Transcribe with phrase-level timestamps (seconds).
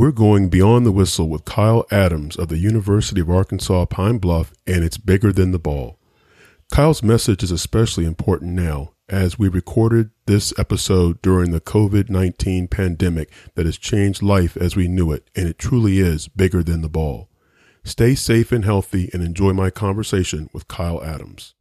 [0.00, 4.50] We're going beyond the whistle with Kyle Adams of the University of Arkansas Pine Bluff,
[4.66, 5.98] and it's bigger than the ball.
[6.72, 12.68] Kyle's message is especially important now as we recorded this episode during the COVID 19
[12.68, 16.80] pandemic that has changed life as we knew it, and it truly is bigger than
[16.80, 17.28] the ball.
[17.84, 21.52] Stay safe and healthy and enjoy my conversation with Kyle Adams.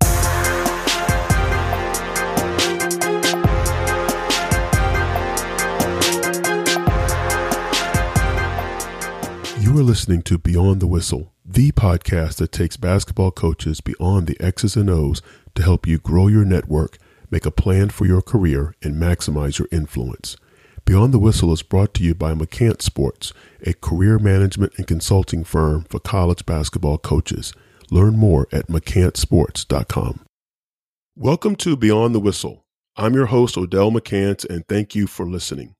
[9.69, 14.35] You are listening to Beyond the Whistle, the podcast that takes basketball coaches beyond the
[14.43, 15.21] X's and O's
[15.53, 16.97] to help you grow your network,
[17.29, 20.37] make a plan for your career, and maximize your influence.
[20.85, 25.43] Beyond the Whistle is brought to you by McCants Sports, a career management and consulting
[25.43, 27.53] firm for college basketball coaches.
[27.91, 30.25] Learn more at McCantsports.com.
[31.15, 32.65] Welcome to Beyond the Whistle.
[32.97, 35.75] I'm your host, Odell McCants, and thank you for listening.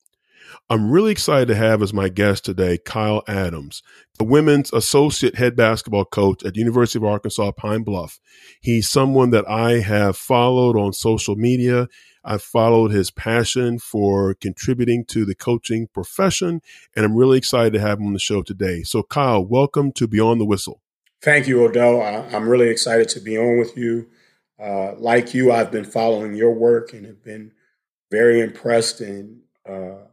[0.70, 3.82] I'm really excited to have as my guest today Kyle Adams,
[4.18, 8.20] the women's associate head basketball coach at the University of Arkansas Pine Bluff.
[8.62, 11.88] He's someone that I have followed on social media.
[12.24, 16.62] I've followed his passion for contributing to the coaching profession,
[16.96, 18.84] and I'm really excited to have him on the show today.
[18.84, 20.82] So, Kyle, welcome to Beyond the Whistle.
[21.22, 22.02] Thank you, Odell.
[22.02, 24.08] I, am really excited to be on with you.
[24.62, 27.54] Uh, like you, I've been following your work and have been
[28.12, 30.09] very impressed and uh,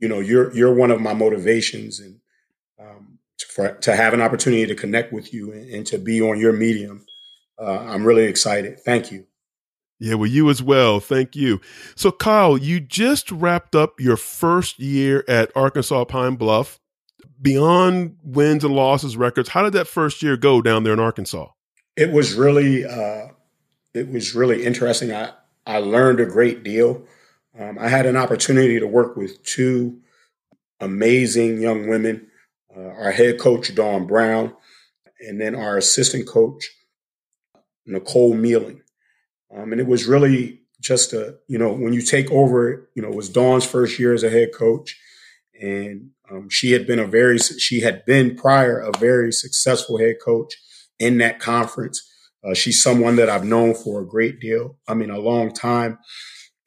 [0.00, 2.20] you know, you're you're one of my motivations, and
[2.78, 6.20] um, to, for, to have an opportunity to connect with you and, and to be
[6.20, 7.04] on your medium,
[7.58, 8.80] uh, I'm really excited.
[8.80, 9.26] Thank you.
[9.98, 10.98] Yeah, well, you as well.
[10.98, 11.60] Thank you.
[11.94, 16.80] So, Kyle, you just wrapped up your first year at Arkansas Pine Bluff.
[17.42, 21.48] Beyond wins and losses records, how did that first year go down there in Arkansas?
[21.96, 23.28] It was really, uh,
[23.94, 25.12] it was really interesting.
[25.12, 25.32] I
[25.66, 27.02] I learned a great deal.
[27.60, 30.00] Um, I had an opportunity to work with two
[30.80, 32.26] amazing young women
[32.74, 34.54] uh, our head coach, Dawn Brown,
[35.20, 36.70] and then our assistant coach,
[37.84, 38.82] Nicole Mealing.
[39.54, 43.08] Um, and it was really just a, you know, when you take over, you know,
[43.08, 44.98] it was Dawn's first year as a head coach.
[45.60, 50.16] And um, she had been a very, she had been prior a very successful head
[50.24, 50.54] coach
[50.98, 52.08] in that conference.
[52.42, 54.78] Uh, she's someone that I've known for a great deal.
[54.88, 55.98] I mean, a long time.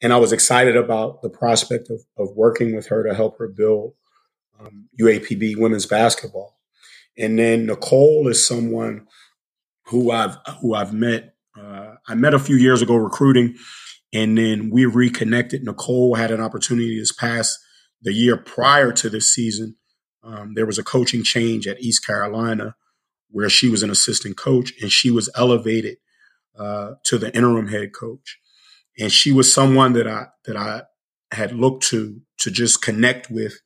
[0.04, 3.48] And I was excited about the prospect of, of working with her to help her
[3.48, 3.94] build
[4.60, 6.58] um, UAPB women's basketball.
[7.16, 9.06] And then Nicole is someone
[9.86, 11.36] who I've who I've met.
[11.58, 13.56] Uh, I met a few years ago recruiting,
[14.12, 15.64] and then we reconnected.
[15.64, 17.58] Nicole had an opportunity this past
[18.02, 19.74] the year prior to this season.
[20.22, 22.76] Um, there was a coaching change at East Carolina
[23.30, 25.96] where she was an assistant coach, and she was elevated
[26.58, 28.38] uh, to the interim head coach
[28.98, 30.82] and she was someone that I that I
[31.32, 33.60] had looked to to just connect with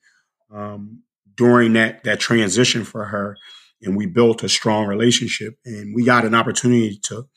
[0.52, 1.02] um,
[1.36, 3.36] during that that transition for her,
[3.82, 7.28] and we built a strong relationship, and we got an opportunity to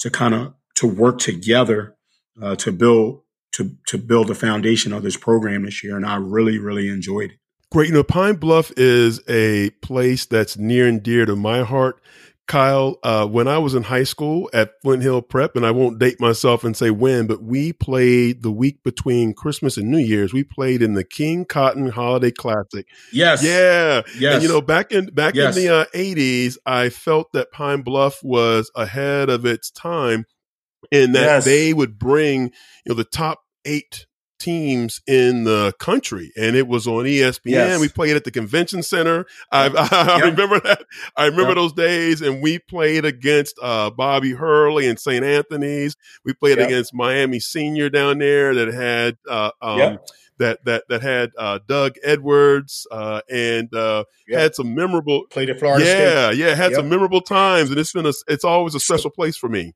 [0.00, 1.96] to kind of to work together
[2.42, 6.16] uh, to build to to build the foundation of this program this year, and I
[6.16, 7.38] really really enjoyed it.
[7.72, 12.00] Great, you know, Pine Bluff is a place that's near and dear to my heart
[12.46, 15.98] Kyle, uh, when I was in high school at Flint Hill Prep, and I won't
[15.98, 20.34] date myself and say when, but we played the week between Christmas and New Year's.
[20.34, 22.86] We played in the King Cotton Holiday Classic.
[23.12, 23.42] Yes.
[23.42, 24.02] Yeah.
[24.18, 24.34] Yes.
[24.34, 25.56] And you know, back in back yes.
[25.56, 30.26] in the uh, '80s, I felt that Pine Bluff was ahead of its time,
[30.90, 31.44] in that yes.
[31.46, 32.44] they would bring
[32.84, 34.06] you know the top eight
[34.44, 37.40] teams in the country, and it was on ESPN.
[37.44, 37.80] Yes.
[37.80, 39.24] We played at the convention center.
[39.50, 40.24] I, I yep.
[40.32, 40.84] remember that.
[41.16, 41.56] I remember yep.
[41.56, 45.24] those days, and we played against uh, Bobby Hurley and St.
[45.24, 45.96] Anthony's.
[46.24, 46.68] We played yep.
[46.68, 49.16] against Miami Senior down there that had.
[49.28, 49.98] Uh, um,
[50.38, 54.40] that that that had uh, Doug Edwards uh, and uh, yep.
[54.40, 55.84] had some memorable played at Florida.
[55.84, 56.38] Yeah, State.
[56.38, 56.78] yeah, had yep.
[56.80, 59.74] some memorable times, and it's been a it's always a special place for me.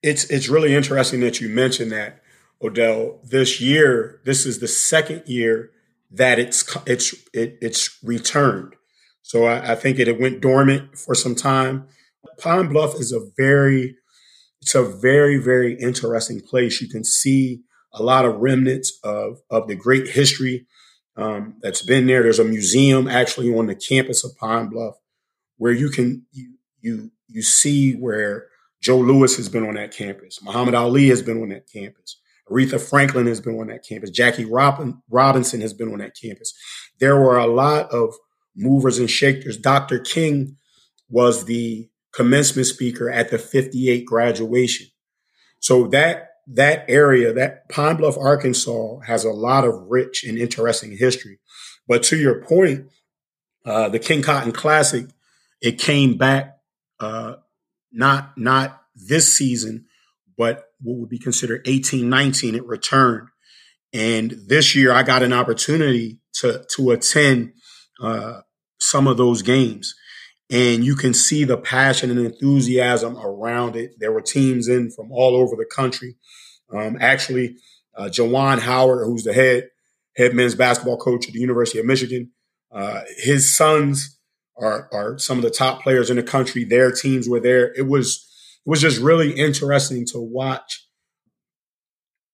[0.00, 2.22] It's it's really interesting that you mentioned that
[2.62, 5.70] Odell, this year, this is the second year
[6.10, 8.74] that it's it's it, it's returned.
[9.22, 11.86] So I, I think it, it went dormant for some time.
[12.38, 13.96] Pine Bluff is a very
[14.60, 16.80] it's a very very interesting place.
[16.80, 17.62] You can see
[17.92, 20.66] a lot of remnants of of the great history
[21.16, 22.22] um, that's been there.
[22.22, 24.96] There's a museum actually on the campus of Pine Bluff
[25.56, 28.46] where you can you you you see where
[28.80, 30.42] Joe Louis has been on that campus.
[30.42, 32.20] Muhammad Ali has been on that campus.
[32.50, 34.10] Aretha Franklin has been on that campus.
[34.10, 36.52] Jackie Robin, Robinson has been on that campus.
[36.98, 38.14] There were a lot of
[38.56, 39.56] movers and shakers.
[39.56, 39.98] Dr.
[39.98, 40.56] King
[41.08, 44.86] was the commencement speaker at the 58 graduation.
[45.60, 50.96] So that that area, that Pine Bluff, Arkansas, has a lot of rich and interesting
[50.96, 51.38] history.
[51.86, 52.88] But to your point,
[53.64, 55.06] uh, the King Cotton Classic,
[55.60, 56.58] it came back
[56.98, 57.34] uh,
[57.92, 59.86] not not this season,
[60.36, 63.28] but what would be considered 18, 19, it returned.
[63.92, 67.52] And this year I got an opportunity to to attend
[68.00, 68.40] uh,
[68.78, 69.94] some of those games.
[70.50, 73.92] And you can see the passion and enthusiasm around it.
[73.98, 76.16] There were teams in from all over the country.
[76.74, 77.56] Um, actually,
[77.96, 79.68] uh, Juwan Howard, who's the head
[80.16, 82.32] head men's basketball coach at the University of Michigan,
[82.70, 84.18] uh, his sons
[84.56, 86.64] are are some of the top players in the country.
[86.64, 87.72] Their teams were there.
[87.74, 88.28] It was
[88.64, 90.86] it was just really interesting to watch.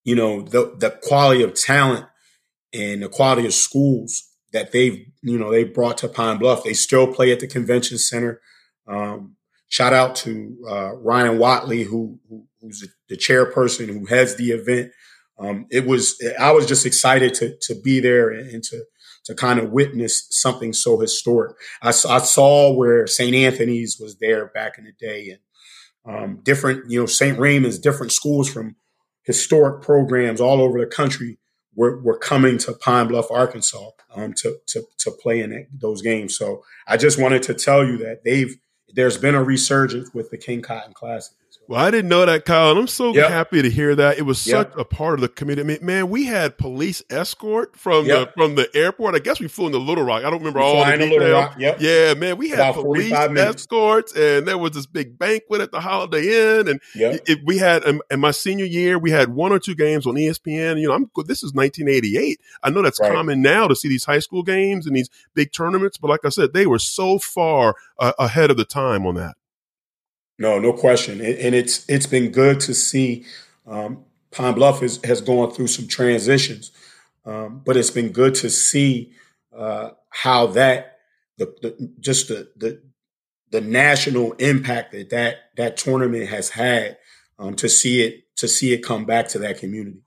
[0.05, 2.07] You know the the quality of talent
[2.73, 6.65] and the quality of schools that they've you know they brought to Pine Bluff.
[6.65, 8.41] They still play at the convention center.
[8.87, 9.37] Um,
[9.69, 14.93] shout out to uh, Ryan Watley, who, who who's the chairperson who heads the event.
[15.39, 18.85] Um, it was I was just excited to to be there and to
[19.25, 21.55] to kind of witness something so historic.
[21.83, 23.35] I, I saw where St.
[23.35, 25.39] Anthony's was there back in the day, and
[26.09, 27.39] um, different you know St.
[27.39, 28.77] Raymond's, different schools from
[29.23, 31.39] historic programs all over the country
[31.77, 36.37] were, were coming to Pine Bluff, Arkansas, um, to to to play in those games.
[36.37, 38.57] So I just wanted to tell you that they've
[38.93, 41.37] there's been a resurgence with the King Cotton Classic.
[41.69, 43.29] Well, I didn't know that, Kyle, and I'm so yep.
[43.29, 44.17] happy to hear that.
[44.17, 44.79] It was such yep.
[44.79, 45.79] a part of the community.
[45.85, 48.35] Man, we had police escort from yep.
[48.35, 49.15] the from the airport.
[49.15, 50.25] I guess we flew into Little Rock.
[50.25, 51.51] I don't remember we all the details.
[51.59, 51.77] Yep.
[51.79, 55.81] Yeah, man, we had About police escorts, and there was this big banquet at the
[55.81, 59.59] Holiday Inn, and it, we had um, in my senior year we had one or
[59.59, 60.81] two games on ESPN.
[60.81, 62.41] You know, I'm this is 1988.
[62.63, 63.13] I know that's right.
[63.13, 66.31] common now to see these high school games and these big tournaments, but like I
[66.31, 69.37] said, they were so far uh, ahead of the time on that.
[70.39, 73.25] No, no question, and it's it's been good to see.
[73.67, 76.71] Um, Pine Bluff is, has gone through some transitions,
[77.25, 79.13] um, but it's been good to see
[79.57, 80.99] uh, how that
[81.39, 82.81] the, the just the, the
[83.51, 86.99] the national impact that that that tournament has had
[87.39, 90.03] um, to see it to see it come back to that community.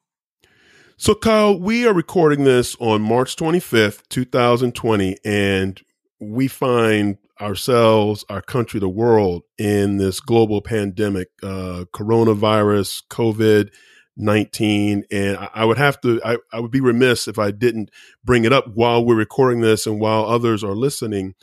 [0.95, 5.81] So, Kyle, we are recording this on March 25th, 2020, and
[6.19, 13.69] we find ourselves, our country, the world in this global pandemic, uh, coronavirus, COVID
[14.17, 15.03] 19.
[15.11, 17.89] And I, I, would have to, I, I would be remiss if I didn't
[18.23, 21.33] bring it up while we're recording this and while others are listening.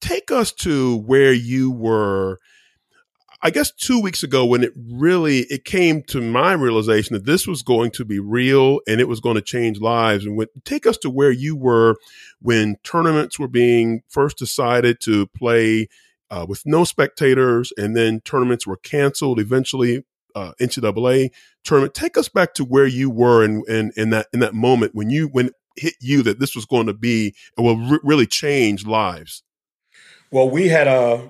[0.00, 2.40] Take us to where you were
[3.42, 7.46] I guess two weeks ago when it really it came to my realization that this
[7.46, 10.26] was going to be real and it was going to change lives.
[10.26, 11.96] And take us to where you were
[12.42, 15.88] when tournaments were being first decided to play
[16.30, 19.40] uh, with no spectators, and then tournaments were canceled.
[19.40, 20.04] Eventually,
[20.34, 21.30] uh, NCAA
[21.64, 21.94] tournament.
[21.94, 25.10] Take us back to where you were in, in, in that in that moment when
[25.10, 28.86] you when hit you that this was going to be and will re- really change
[28.86, 29.42] lives.
[30.30, 31.22] Well, we had uh,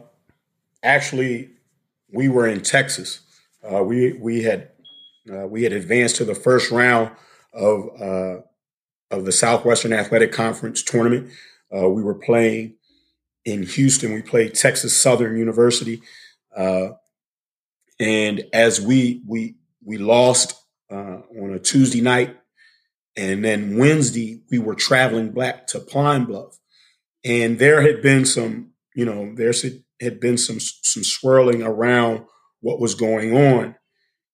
[0.82, 1.50] actually
[2.12, 3.20] we were in Texas.
[3.62, 4.70] Uh, we we had
[5.32, 7.10] uh, we had advanced to the first round
[7.52, 8.40] of uh,
[9.10, 11.30] of the Southwestern Athletic Conference tournament.
[11.74, 12.74] Uh, we were playing
[13.44, 14.14] in Houston.
[14.14, 16.02] We played Texas Southern University,
[16.56, 16.90] uh,
[17.98, 20.54] and as we we we lost
[20.90, 22.36] uh, on a Tuesday night,
[23.16, 26.58] and then Wednesday we were traveling back to Pine Bluff,
[27.24, 29.64] and there had been some you know there's
[30.00, 32.24] had been some some swirling around
[32.60, 33.76] what was going on.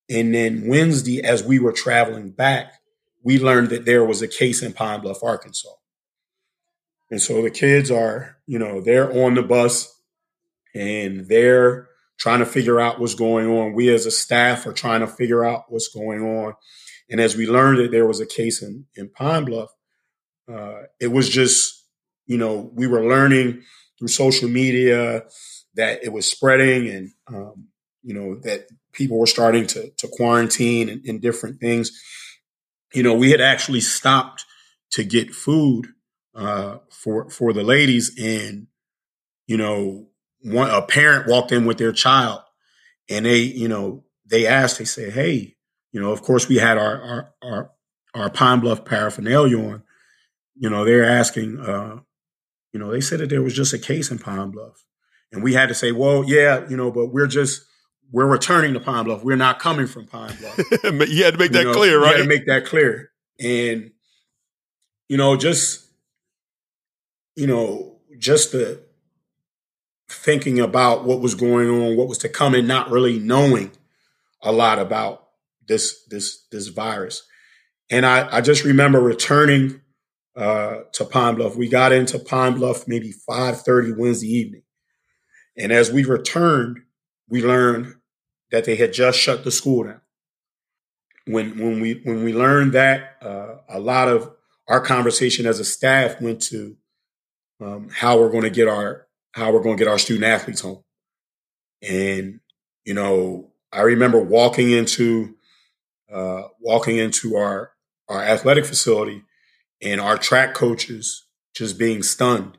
[0.08, 2.74] And then Wednesday, as we were traveling back,
[3.22, 5.68] we learned that there was a case in Pine Bluff, Arkansas.
[7.10, 10.00] And so the kids are, you know, they're on the bus
[10.74, 13.74] and they're trying to figure out what's going on.
[13.74, 16.54] We as a staff are trying to figure out what's going on.
[17.10, 19.70] And as we learned that there was a case in, in Pine Bluff,
[20.52, 21.84] uh, it was just,
[22.26, 23.62] you know, we were learning
[23.98, 25.24] through social media
[25.76, 27.68] that it was spreading and, um,
[28.02, 31.90] you know, that people were starting to, to quarantine and, and, different things.
[32.94, 34.44] You know, we had actually stopped
[34.92, 35.88] to get food
[36.34, 38.66] uh, for for the ladies, and
[39.46, 40.06] you know,
[40.42, 42.42] one a parent walked in with their child,
[43.08, 45.56] and they, you know, they asked, they said, "Hey,
[45.92, 47.70] you know, of course we had our our our,
[48.14, 49.82] our Pine Bluff paraphernalia on.
[50.58, 52.00] You know, they're asking, uh,
[52.72, 54.85] you know, they said that there was just a case in Pine Bluff.
[55.32, 57.64] And we had to say, well, yeah, you know, but we're just
[58.12, 59.24] we're returning to Pine Bluff.
[59.24, 60.58] We're not coming from Pine Bluff.
[61.08, 62.10] you had to make that know, clear, right?
[62.10, 63.10] You had to make that clear.
[63.40, 63.90] And
[65.08, 65.86] you know, just
[67.34, 68.82] you know, just the
[70.08, 73.72] thinking about what was going on, what was to come, and not really knowing
[74.42, 75.26] a lot about
[75.66, 77.22] this this this virus.
[77.90, 79.80] And I, I just remember returning
[80.36, 81.56] uh, to Pine Bluff.
[81.56, 84.62] We got into Pine Bluff maybe 5:30 Wednesday evening.
[85.56, 86.82] And as we returned,
[87.28, 87.94] we learned
[88.50, 90.00] that they had just shut the school down.
[91.26, 94.30] When when we when we learned that, uh, a lot of
[94.68, 96.76] our conversation as a staff went to
[97.60, 100.60] um, how we're going to get our how we're going to get our student athletes
[100.60, 100.84] home.
[101.82, 102.40] And
[102.84, 105.34] you know, I remember walking into
[106.12, 107.72] uh, walking into our
[108.08, 109.24] our athletic facility
[109.82, 112.58] and our track coaches just being stunned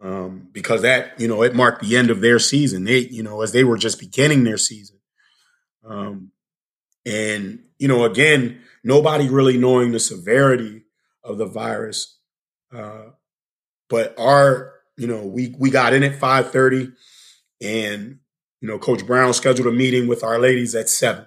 [0.00, 2.84] um, because that you know it marked the end of their season.
[2.84, 4.98] They you know as they were just beginning their season,
[5.84, 6.32] um,
[7.04, 10.84] and you know again nobody really knowing the severity
[11.24, 12.18] of the virus,
[12.74, 13.06] uh,
[13.88, 16.90] but our you know we we got in at five thirty,
[17.60, 18.18] and
[18.60, 21.26] you know Coach Brown scheduled a meeting with our ladies at seven,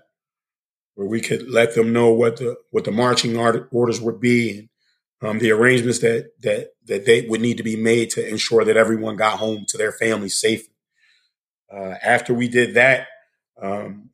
[0.93, 3.35] where we could let them know what the what the marching
[3.71, 4.68] orders would be and
[5.21, 8.77] um, the arrangements that that that they would need to be made to ensure that
[8.77, 10.73] everyone got home to their families safely.
[11.71, 13.07] Uh, after we did that,
[13.61, 14.09] um,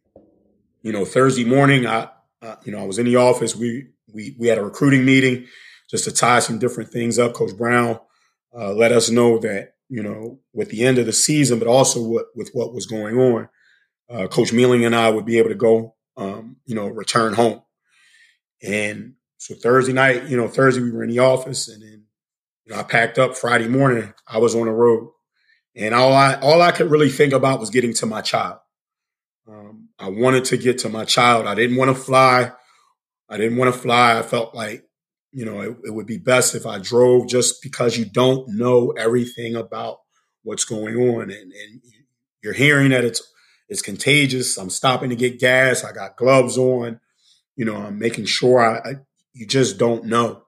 [0.81, 2.09] you know, Thursday morning, I
[2.41, 3.55] uh, you know I was in the office.
[3.55, 5.47] We we we had a recruiting meeting
[5.89, 7.33] just to tie some different things up.
[7.33, 7.99] Coach Brown
[8.57, 12.01] uh, let us know that you know with the end of the season, but also
[12.01, 13.49] what, with what was going on,
[14.09, 17.61] uh, Coach Mealing and I would be able to go, um, you know, return home.
[18.63, 19.13] And
[19.45, 22.05] so Thursday night, you know, Thursday we were in the office, and then
[22.65, 23.37] you know I packed up.
[23.37, 25.11] Friday morning, I was on the road,
[25.75, 28.57] and all I all I could really think about was getting to my child.
[29.47, 31.45] Um, I wanted to get to my child.
[31.45, 32.53] I didn't want to fly.
[33.29, 34.17] I didn't want to fly.
[34.17, 34.83] I felt like
[35.31, 38.95] you know it, it would be best if I drove, just because you don't know
[38.97, 39.99] everything about
[40.41, 41.81] what's going on, and, and
[42.41, 43.21] you're hearing that it's
[43.69, 44.57] it's contagious.
[44.57, 45.83] I'm stopping to get gas.
[45.83, 46.99] I got gloves on.
[47.55, 48.93] You know, I'm making sure I, I
[49.35, 50.43] you just don't know.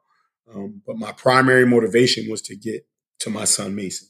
[0.52, 2.88] Um, but my primary motivation was to get
[3.20, 4.08] to my son Mason.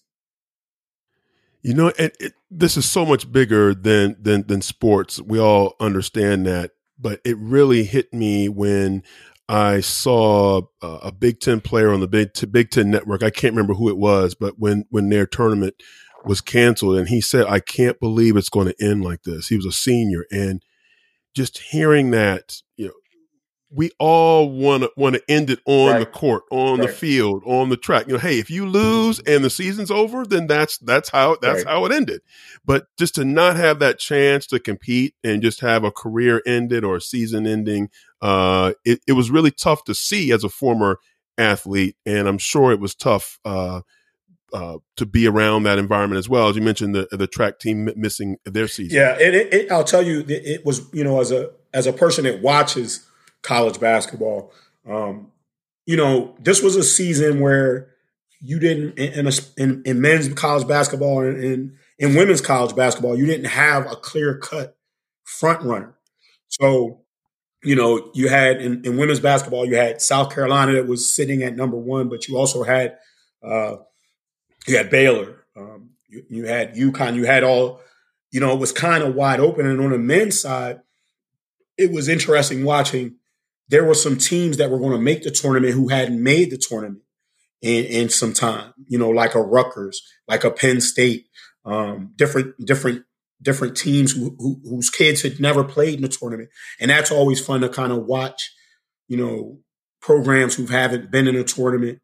[1.63, 5.19] You know, and it, this is so much bigger than than than sports.
[5.19, 9.03] We all understand that, but it really hit me when
[9.49, 13.23] I saw a, a Big Ten player on the Big Big Ten network.
[13.23, 15.73] I can't remember who it was, but when when their tournament
[16.23, 19.55] was canceled, and he said, "I can't believe it's going to end like this." He
[19.55, 20.61] was a senior, and
[21.33, 22.93] just hearing that, you know,
[23.69, 25.99] we all want to want to end it on right.
[25.99, 26.87] the court, on right.
[26.87, 28.07] the field, on the track.
[28.07, 31.65] You know, hey, if you lose and the season's over, then that's that's how that's
[31.65, 31.73] right.
[31.73, 32.21] how it ended.
[32.65, 36.83] But just to not have that chance to compete and just have a career ended
[36.83, 37.89] or a season ending,
[38.21, 40.99] uh, it, it was really tough to see as a former
[41.37, 43.39] athlete, and I'm sure it was tough.
[43.43, 43.81] Uh,
[44.53, 47.91] uh, to be around that environment as well as you mentioned the the track team
[47.97, 48.97] missing their season.
[48.97, 52.23] Yeah, it, it, I'll tell you, it was you know as a as a person
[52.23, 53.05] that watches
[53.43, 54.51] college basketball.
[54.87, 55.31] Um,
[55.85, 57.89] you know, this was a season where
[58.41, 59.27] you didn't in,
[59.57, 63.95] in, in men's college basketball and in, in women's college basketball, you didn't have a
[63.95, 64.77] clear cut
[65.23, 65.95] front runner.
[66.47, 67.01] So,
[67.63, 71.41] you know, you had in, in, women's basketball, you had South Carolina that was sitting
[71.41, 72.97] at number one, but you also had
[73.43, 73.77] uh,
[74.67, 77.81] you had Baylor, um, you, you had UConn, you had all,
[78.31, 79.65] you know, it was kind of wide open.
[79.65, 80.81] And on the men's side,
[81.77, 83.15] it was interesting watching
[83.69, 86.57] there were some teams that were going to make the tournament who hadn't made the
[86.57, 87.03] tournament
[87.61, 91.25] in, in some time, you know, like a Rutgers, like a Penn State,
[91.65, 93.03] um, different, different,
[93.41, 96.49] different teams who, who, whose kids had never played in the tournament.
[96.79, 98.51] And that's always fun to kind of watch,
[99.07, 99.59] you know,
[100.01, 101.99] programs who haven't been in a tournament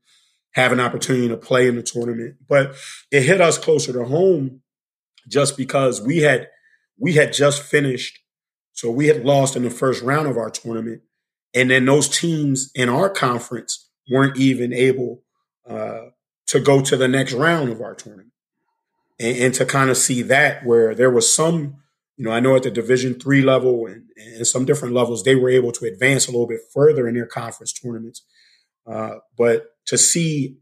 [0.51, 2.35] have an opportunity to play in the tournament.
[2.47, 2.75] But
[3.11, 4.61] it hit us closer to home
[5.27, 6.49] just because we had,
[6.99, 8.19] we had just finished.
[8.73, 11.01] So we had lost in the first round of our tournament
[11.53, 15.23] and then those teams in our conference weren't even able
[15.67, 16.09] uh,
[16.47, 18.31] to go to the next round of our tournament.
[19.19, 21.77] And, and, to kind of see that where there was some,
[22.17, 25.35] you know, I know at the Division three level and, and some different levels, they
[25.35, 28.23] were able to advance a little bit further in their conference tournaments.
[28.87, 30.57] Uh, but to see,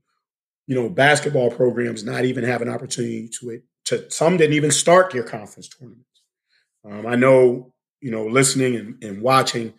[0.67, 4.71] you know, basketball programs not even have an opportunity to it, to some didn't even
[4.71, 6.05] start their conference tournaments.
[6.86, 9.74] Um, I know, you know, listening and, and watching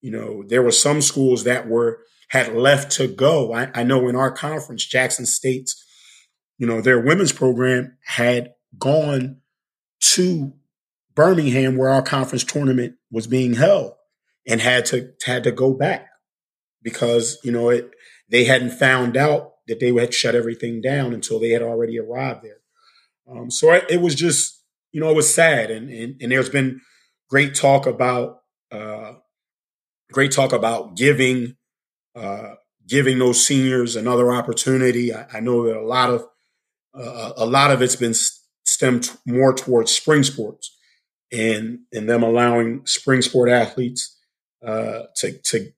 [0.00, 3.52] you know, there were some schools that were had left to go.
[3.52, 5.82] I, I know in our conference, Jackson State's,
[6.58, 9.38] you know, their women's program had gone
[10.00, 10.52] to
[11.14, 13.94] Birmingham where our conference tournament was being held
[14.46, 16.08] and had to had to go back
[16.82, 17.90] because, you know, it
[18.28, 22.42] they hadn't found out that they had shut everything down until they had already arrived
[22.42, 22.60] there.
[23.30, 24.62] Um, so I, it was just,
[24.92, 25.70] you know, it was sad.
[25.70, 26.80] And, and, and there's been
[27.28, 28.38] great talk about,
[28.72, 29.14] uh,
[30.12, 31.56] great talk about giving
[32.14, 32.54] uh,
[32.86, 35.14] giving those seniors another opportunity.
[35.14, 36.26] I, I know that a lot of
[36.94, 38.14] uh, a lot of it's been
[38.64, 40.76] stemmed more towards spring sports
[41.30, 44.16] and and them allowing spring sport athletes
[44.66, 45.70] uh, to to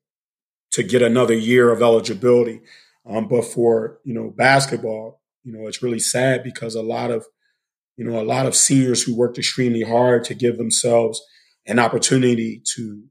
[0.72, 2.60] to get another year of eligibility.
[3.08, 7.26] Um, but for you know basketball, you know it's really sad because a lot of
[7.96, 11.20] you know a lot of seniors who worked extremely hard to give themselves
[11.66, 13.04] an opportunity to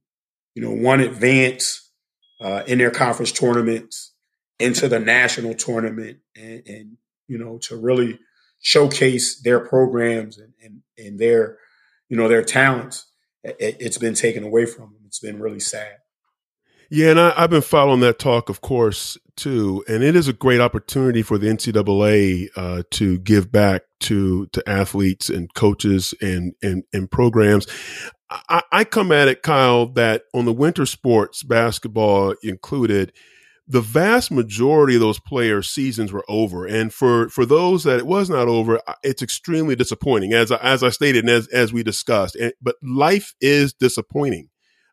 [0.60, 1.90] you know one advance
[2.42, 4.14] uh, in their conference tournaments
[4.60, 6.98] into the national tournament and, and
[7.30, 8.20] you know to really
[8.60, 11.58] showcase their programs and, and, and their
[12.10, 13.06] you know their talents
[13.42, 15.96] it, has been taken away from them it's been really sad
[16.92, 19.84] yeah, and I, have been following that talk, of course, too.
[19.88, 24.68] And it is a great opportunity for the NCAA uh, to give back to to
[24.68, 27.68] athletes and coaches and and, and programs.
[28.30, 33.12] I, I come at it, Kyle, that on the winter sports, basketball included,
[33.68, 38.08] the vast majority of those players' seasons were over, and for for those that it
[38.08, 40.34] was not over, it's extremely disappointing.
[40.34, 44.50] As I, as I stated, and as as we discussed, and, but life is disappointing.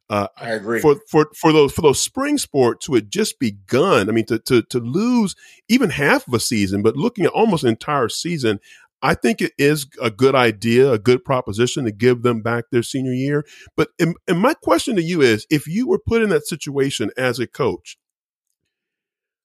[0.09, 0.81] Uh, I agree.
[0.81, 4.39] For for for those for those spring sports who had just begun, I mean, to
[4.41, 5.35] to to lose
[5.69, 8.61] even half of a season, but looking at almost an entire season,
[9.03, 12.83] I think it is a good idea, a good proposition to give them back their
[12.83, 13.45] senior year.
[13.77, 17.39] But and, my question to you is, if you were put in that situation as
[17.39, 17.99] a coach,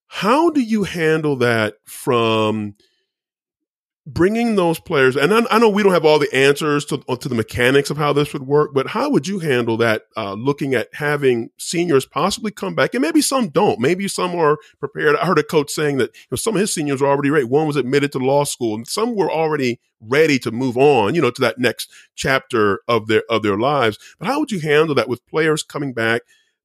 [0.08, 2.74] how do you handle that from?
[4.06, 7.28] Bringing those players, and I, I, know we don't have all the answers to, to
[7.28, 10.06] the mechanics of how this would work, but how would you handle that?
[10.16, 13.78] Uh, looking at having seniors possibly come back, and maybe some don't.
[13.78, 15.16] Maybe some are prepared.
[15.16, 17.44] I heard a coach saying that you know, some of his seniors are already ready.
[17.44, 21.22] One was admitted to law school, and some were already ready to move on, you
[21.22, 23.98] know, to that next chapter of their of their lives.
[24.18, 26.22] But how would you handle that with players coming back,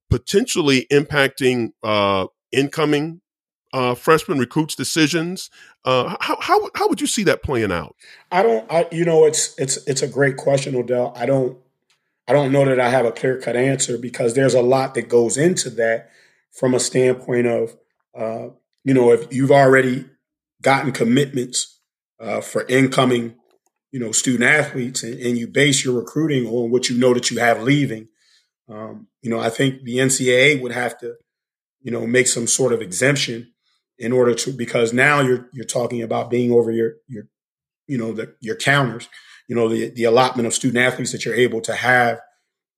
[0.10, 3.22] potentially impacting uh, incoming
[3.74, 5.50] uh, freshman recruits' decisions.
[5.86, 7.96] Uh, how, how how would you see that playing out?
[8.32, 8.72] I don't.
[8.72, 11.14] I you know it's it's it's a great question, Odell.
[11.16, 11.58] I don't
[12.28, 15.10] I don't know that I have a clear cut answer because there's a lot that
[15.10, 16.10] goes into that
[16.52, 17.78] from a standpoint of
[18.18, 18.50] uh,
[18.84, 20.06] you know if you've already
[20.62, 21.80] gotten commitments
[22.20, 23.36] uh, for incoming
[23.92, 27.32] you know student athletes and, and, you base your recruiting on what you know that
[27.32, 28.08] you have leaving.
[28.68, 31.16] Um, you know, I think the NCAA would have to
[31.82, 33.54] you know make some sort of exemption
[34.00, 37.28] in order to because now you're you're talking about being over your your
[37.88, 39.08] you know the your counters,
[39.48, 42.20] you know the the allotment of student athletes that you're able to have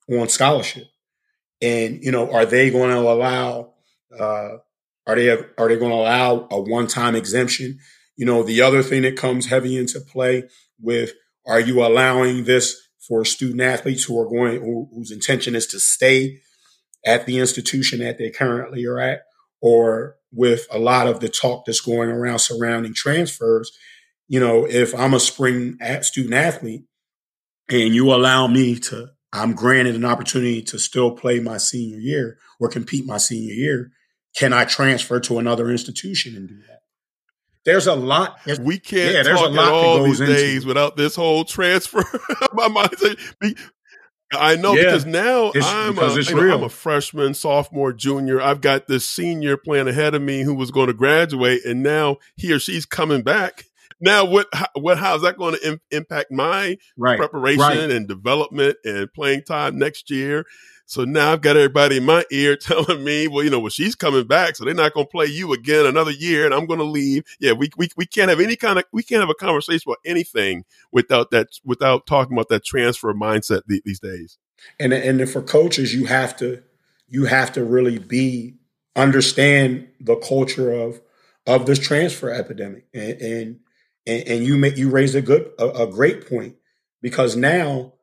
[0.09, 0.85] on scholarship,
[1.61, 3.73] and you know are they going to allow
[4.17, 4.57] uh,
[5.07, 7.79] are they are they going to allow a one time exemption?
[8.15, 10.43] You know the other thing that comes heavy into play
[10.79, 11.13] with
[11.45, 15.79] are you allowing this for student athletes who are going who, whose intention is to
[15.79, 16.39] stay
[17.05, 19.23] at the institution that they currently are at
[19.61, 23.71] or with a lot of the talk that's going around surrounding transfers,
[24.27, 26.83] you know, if I'm a spring student athlete
[27.69, 32.37] and you allow me to, I'm granted an opportunity to still play my senior year
[32.59, 33.91] or compete my senior year,
[34.35, 36.79] can I transfer to another institution and do that?
[37.65, 38.39] There's a lot.
[38.59, 42.03] we can't yeah, there's talk a lot all these days without this whole transfer.
[42.53, 42.95] my mind
[44.31, 47.93] I know yeah, because now it's, I'm because a, you know, I'm a freshman, sophomore,
[47.93, 48.39] junior.
[48.41, 52.17] I've got this senior playing ahead of me who was going to graduate, and now
[52.35, 53.65] he or she's coming back.
[53.99, 57.91] Now, what what how is that going to Im- impact my right, preparation right.
[57.91, 60.45] and development and playing time next year?
[60.89, 63.93] So now I've got everybody in my ear telling me, well, you know, well, she's
[63.93, 66.79] coming back, so they're not going to play you again another year, and I'm going
[66.79, 67.23] to leave.
[67.39, 69.99] Yeah, we, we we can't have any kind of we can't have a conversation about
[70.03, 74.39] anything without that without talking about that transfer mindset these days.
[74.79, 76.63] And and for coaches, you have to
[77.07, 78.55] you have to really be
[78.95, 81.01] understand the culture of
[81.45, 83.59] of this transfer epidemic, and and
[84.07, 86.55] and, you make you raise a good a, a great point
[86.99, 87.93] because now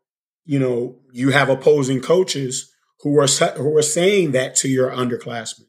[0.45, 2.73] you know you have opposing coaches
[3.07, 5.67] who are who are saying that to your underclassmen.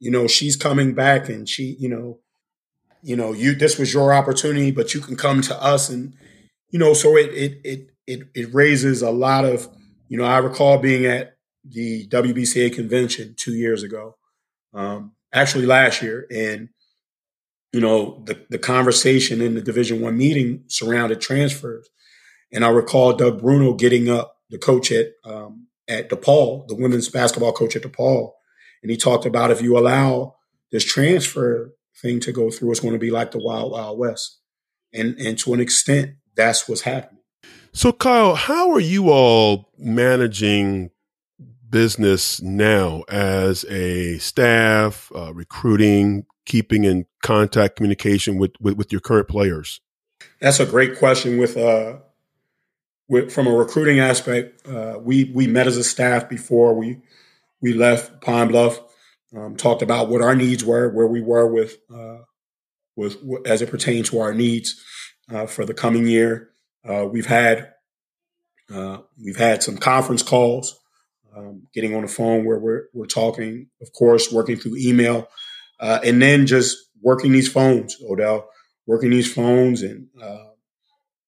[0.00, 2.18] You know, she's coming back and she, you know,
[3.00, 6.14] you know, you this was your opportunity, but you can come to us and
[6.70, 9.68] you know, so it it it it, it raises a lot of,
[10.08, 14.16] you know, I recall being at the WBCA convention two years ago,
[14.74, 16.70] um, actually last year, and
[17.72, 21.88] you know, the the conversation in the Division One meeting surrounded transfers,
[22.52, 27.08] and I recall Doug Bruno getting up, the coach at um, at DePaul, the women's
[27.08, 28.32] basketball coach at DePaul,
[28.82, 30.36] and he talked about if you allow
[30.72, 34.38] this transfer thing to go through, it's going to be like the Wild Wild West,
[34.94, 37.20] and and to an extent, that's what's happening.
[37.72, 40.90] So, Kyle, how are you all managing
[41.68, 49.00] business now as a staff, uh, recruiting, keeping in contact, communication with, with, with your
[49.00, 49.80] current players?
[50.40, 51.38] That's a great question.
[51.38, 51.98] With uh,
[53.28, 56.98] from a recruiting aspect, uh, we we met as a staff before we
[57.60, 58.80] we left Pine Bluff.
[59.36, 62.18] Um, talked about what our needs were, where we were with uh,
[62.96, 64.80] with as it pertains to our needs
[65.30, 66.50] uh, for the coming year.
[66.88, 67.72] Uh, we've had
[68.72, 70.78] uh, we've had some conference calls,
[71.36, 75.28] um, getting on the phone where we're we're talking, of course, working through email,
[75.80, 78.48] uh, and then just working these phones, Odell,
[78.86, 80.08] working these phones, and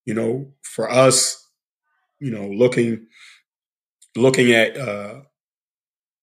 [0.05, 1.42] you know, for us,
[2.23, 3.07] you know, looking
[4.15, 5.21] looking at uh,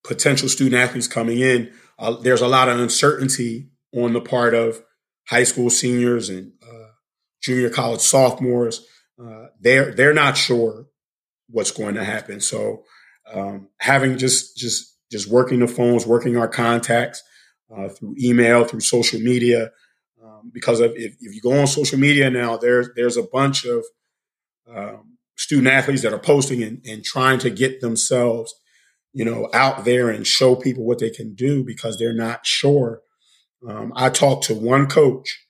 [0.02, 4.82] potential student athletes coming in, uh, there's a lot of uncertainty on the part of
[5.28, 6.88] high school seniors and uh,
[7.42, 8.86] junior college sophomores.
[9.22, 10.86] Uh, they're they're not sure
[11.50, 12.40] what's going to happen.
[12.40, 12.84] So
[13.30, 17.22] um, having just just just working the phones, working our contacts
[17.76, 19.70] uh, through email, through social media,
[20.24, 23.66] um, because of if, if, you go on social media now, there's there's a bunch
[23.66, 23.84] of
[24.66, 28.54] um, student athletes that are posting and, and trying to get themselves,
[29.14, 33.00] you know, out there and show people what they can do because they're not sure.
[33.66, 35.46] Um, I talked to one coach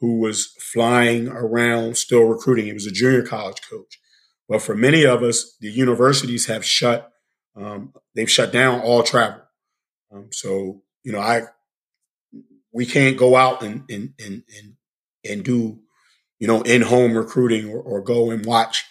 [0.00, 2.66] who was flying around still recruiting.
[2.66, 4.00] He was a junior college coach.
[4.48, 7.12] But for many of us, the universities have shut,
[7.54, 9.42] um, they've shut down all travel.
[10.12, 11.42] Um, so, you know, I,
[12.72, 14.74] we can't go out and, and, and, and,
[15.24, 15.78] and do,
[16.40, 18.84] you know, in home recruiting or, or go and watch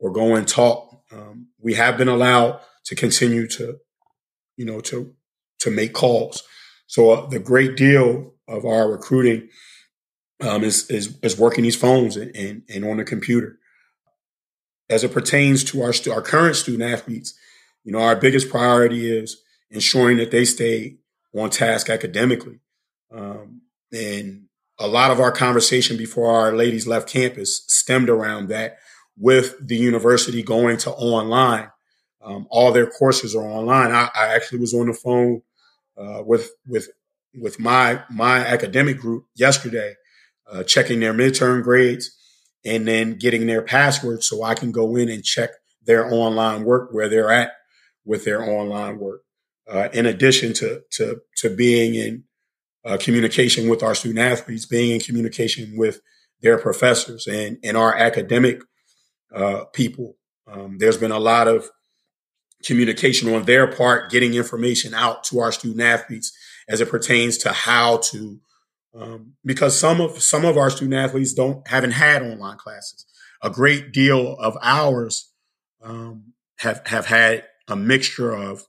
[0.00, 1.02] or go and talk.
[1.12, 3.78] Um, we have been allowed to continue to,
[4.56, 5.14] you know, to
[5.60, 6.42] to make calls.
[6.86, 9.48] So uh, the great deal of our recruiting
[10.40, 13.58] um, is, is is working these phones and, and, and on the computer.
[14.88, 17.34] As it pertains to our our current student athletes,
[17.84, 20.96] you know, our biggest priority is ensuring that they stay
[21.34, 22.58] on task academically.
[23.14, 24.46] Um, and
[24.78, 28.78] a lot of our conversation before our ladies left campus stemmed around that
[29.20, 31.70] with the university going to online.
[32.22, 33.92] Um, all their courses are online.
[33.92, 35.42] I, I actually was on the phone
[35.96, 36.88] uh, with with
[37.38, 39.94] with my my academic group yesterday,
[40.50, 42.16] uh, checking their midterm grades
[42.64, 45.50] and then getting their passwords so I can go in and check
[45.84, 47.52] their online work where they're at
[48.04, 49.22] with their online work.
[49.70, 52.24] Uh, in addition to to to being in
[52.84, 56.00] uh, communication with our student athletes, being in communication with
[56.40, 58.62] their professors and and our academic
[59.34, 60.16] uh, people.
[60.46, 61.68] Um, there's been a lot of
[62.64, 66.32] communication on their part, getting information out to our student athletes
[66.68, 68.40] as it pertains to how to,
[68.94, 73.06] um, because some of some of our student athletes don't haven't had online classes.
[73.42, 75.32] A great deal of ours
[75.82, 78.66] um, have have had a mixture of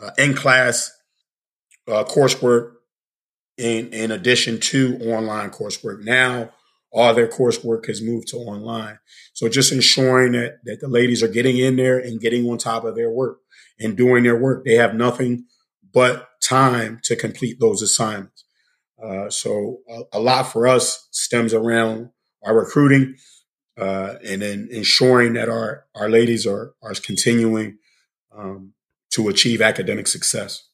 [0.00, 0.90] uh, in class
[1.88, 2.72] uh, coursework
[3.56, 6.02] in in addition to online coursework.
[6.02, 6.50] Now
[6.92, 8.98] all their coursework has moved to online.
[9.32, 12.84] So just ensuring that, that the ladies are getting in there and getting on top
[12.84, 13.38] of their work
[13.80, 14.64] and doing their work.
[14.64, 15.46] They have nothing
[15.92, 18.44] but time to complete those assignments.
[19.02, 22.10] Uh, so a, a, lot for us stems around
[22.44, 23.16] our recruiting
[23.78, 27.78] uh, and then ensuring that our, our ladies are, are continuing
[28.36, 28.74] um,
[29.10, 30.68] to achieve academic success.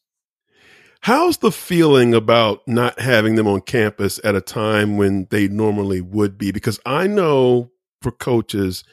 [1.01, 6.01] How's the feeling about not having them on campus at a time when they normally
[6.01, 6.51] would be?
[6.53, 7.71] Because I know
[8.03, 8.85] for coaches,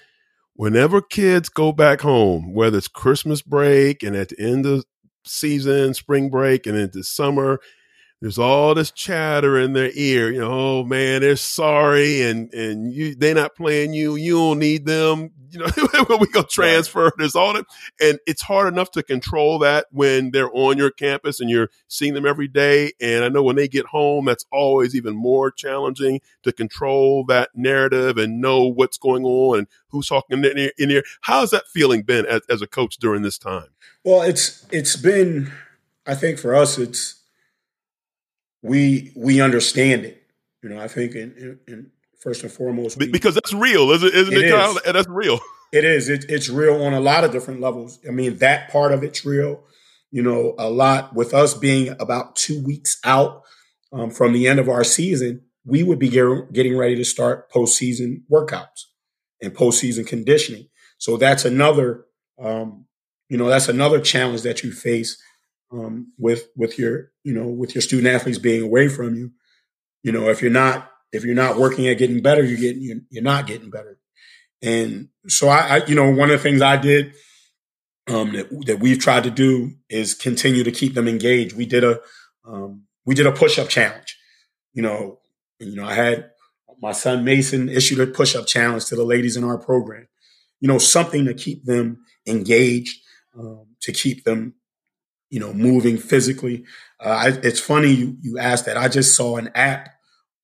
[0.54, 4.86] whenever kids go back home, whether it's Christmas break and at the end of
[5.26, 7.60] season, spring break, and into summer,
[8.22, 10.32] there's all this chatter in their ear.
[10.32, 14.16] You know, oh man, they're sorry, and and you they're not playing you.
[14.16, 15.32] You don't need them.
[15.56, 17.14] You know, we go transfer.
[17.18, 17.66] There's all that,
[18.02, 22.14] and it's hard enough to control that when they're on your campus and you're seeing
[22.14, 22.92] them every day.
[23.00, 27.52] And I know when they get home, that's always even more challenging to control that
[27.56, 31.04] narrative and know what's going on and who's talking in in here.
[31.22, 33.70] How's that feeling been as, as a coach during this time?
[34.04, 35.54] Well, it's it's been.
[36.06, 37.16] I think for us, it's
[38.66, 40.24] we we understand it.
[40.64, 44.14] You know, I think in, in, in first and foremost we, because that's real, isn't,
[44.14, 44.94] isn't it?
[44.94, 45.40] That's real.
[45.72, 46.10] It is.
[46.10, 48.00] It, it's real on a lot of different levels.
[48.08, 49.64] I mean, that part of it's real.
[50.12, 53.44] You know, a lot with us being about two weeks out
[53.92, 58.24] um, from the end of our season, we would be getting ready to start postseason
[58.32, 58.86] workouts
[59.42, 60.70] and postseason conditioning.
[60.98, 62.06] So that's another,
[62.42, 62.86] um,
[63.30, 65.22] you know, that's another challenge that you face
[65.72, 69.32] um, with with your you know with your student athletes being away from you.
[70.04, 72.98] You know, if you're not if you're not working at getting better, you're getting you're,
[73.10, 74.00] you're not getting better.
[74.62, 77.14] And so I, I, you know, one of the things I did
[78.08, 81.56] um, that, that we've tried to do is continue to keep them engaged.
[81.56, 82.00] We did a
[82.46, 84.18] um, we did a push up challenge.
[84.74, 85.20] You know,
[85.60, 86.32] you know, I had
[86.82, 90.08] my son Mason issued a push up challenge to the ladies in our program.
[90.60, 93.00] You know, something to keep them engaged,
[93.38, 94.56] um, to keep them,
[95.30, 96.66] you know, moving physically.
[97.04, 98.78] Uh, I, it's funny you, you asked that.
[98.78, 99.90] I just saw an app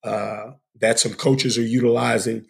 [0.04, 2.46] uh, that some coaches are utilizing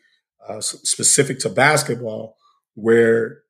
[0.49, 2.37] uh, specific to basketball
[2.75, 3.43] where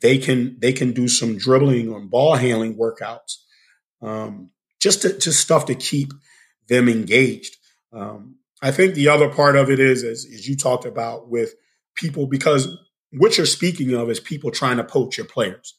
[0.00, 3.36] they can they can do some dribbling or ball handling workouts,
[4.02, 4.50] um,
[4.80, 6.12] just to, just stuff to keep
[6.68, 7.56] them engaged.
[7.92, 11.54] Um, I think the other part of it is, as, as you talked about with
[11.94, 12.68] people, because
[13.12, 15.74] what you're speaking of is people trying to poach your players,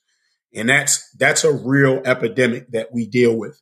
[0.54, 3.60] and that's that's a real epidemic that we deal with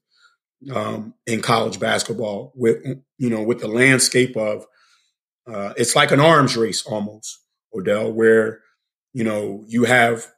[0.74, 2.52] um, in college basketball.
[2.56, 2.84] With
[3.17, 4.65] you know, with the landscape of
[5.48, 7.39] uh, it's like an arms race almost,
[7.74, 8.62] Odell, where
[9.13, 10.32] you know you have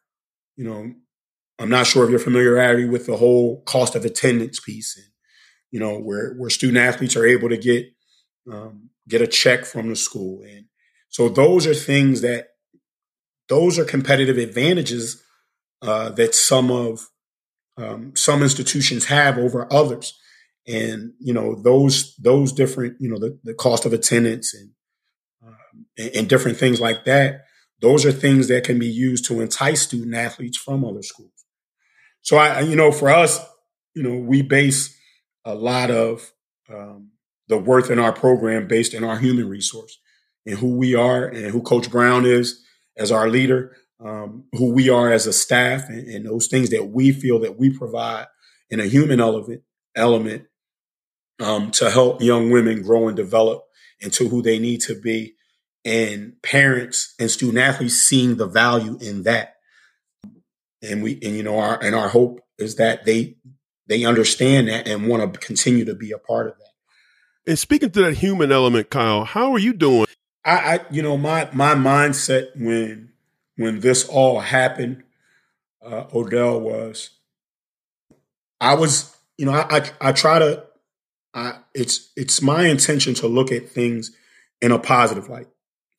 [0.58, 0.92] you know,
[1.60, 5.06] I'm not sure of your familiarity with the whole cost of attendance piece, and
[5.72, 7.88] you know, where where student athletes are able to get
[8.52, 10.66] um, get a check from the school, and
[11.10, 12.50] so those are things that
[13.48, 15.24] those are competitive advantages
[15.82, 17.08] uh, that some of
[17.78, 20.18] um, some institutions have over others,
[20.68, 24.72] and you know those those different you know the, the cost of attendance and,
[25.46, 27.42] um, and and different things like that
[27.82, 31.32] those are things that can be used to entice student athletes from other schools.
[32.22, 33.40] So I, you know, for us,
[33.96, 34.96] you know, we base
[35.46, 36.32] a lot of
[36.70, 37.12] um,
[37.48, 40.00] the worth in our program based in our human resource
[40.46, 42.64] and who we are and who Coach Brown is
[42.98, 46.86] as our leader, um, who we are as a staff, and, and, those things that
[46.86, 48.28] we feel that we provide
[48.70, 49.64] in a human element
[49.96, 50.46] element
[51.40, 53.64] um, to help young women grow and develop
[54.00, 55.36] into who they need to be
[55.88, 59.56] and parents and student athletes seeing the value in that.
[60.82, 63.38] And we, and you know, our, and our hope is that they,
[63.88, 67.52] they understand that and want to continue to be a part of that.
[67.52, 70.08] And speaking to that human element, Kyle, how are you doing?
[70.44, 73.14] I, I you know, my, my mindset when,
[73.58, 75.04] when this all happened,
[75.86, 77.12] uh, Odell was,
[78.60, 80.66] I was, you know, I, I, I try to,
[81.34, 84.16] I, it's, it's my intention to look at things
[84.62, 85.48] in a positive light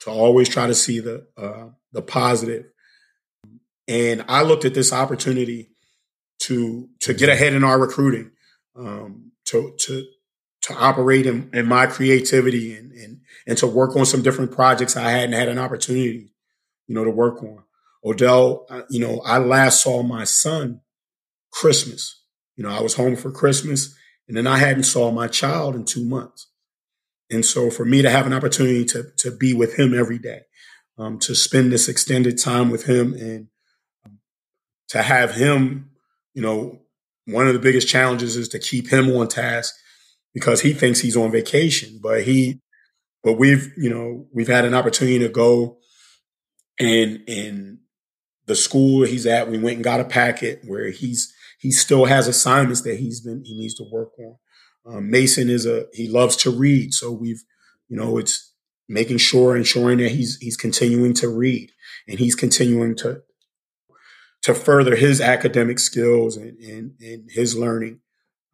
[0.01, 2.67] to always try to see the uh, the positive.
[3.87, 5.71] And I looked at this opportunity
[6.41, 8.31] to to get ahead in our recruiting,
[8.77, 10.05] um, to to
[10.63, 14.97] to operate in, in my creativity and, and and to work on some different projects
[14.97, 16.31] I hadn't had an opportunity,
[16.89, 17.63] you know, to work on.
[18.05, 20.81] Odell, you know, I last saw my son
[21.53, 22.23] Christmas.
[22.57, 23.95] You know, I was home for Christmas,
[24.27, 26.49] and then I hadn't saw my child in two months.
[27.31, 30.43] And so for me to have an opportunity to, to be with him every day,
[30.97, 33.49] um, to spend this extended time with him and
[34.05, 34.19] um,
[34.89, 35.91] to have him,
[36.35, 36.81] you know,
[37.27, 39.75] one of the biggest challenges is to keep him on task
[40.33, 42.61] because he thinks he's on vacation, but he,
[43.23, 45.78] but we've, you know, we've had an opportunity to go
[46.79, 47.81] and, in
[48.47, 52.29] the school he's at, we went and got a packet where he's, he still has
[52.29, 54.37] assignments that he's been, he needs to work on.
[54.89, 57.43] Um, Mason is a he loves to read, so we've
[57.89, 58.55] you know it's
[58.89, 61.71] making sure ensuring that he's he's continuing to read
[62.07, 63.21] and he's continuing to
[64.43, 68.01] to further his academic skills and and, and his learning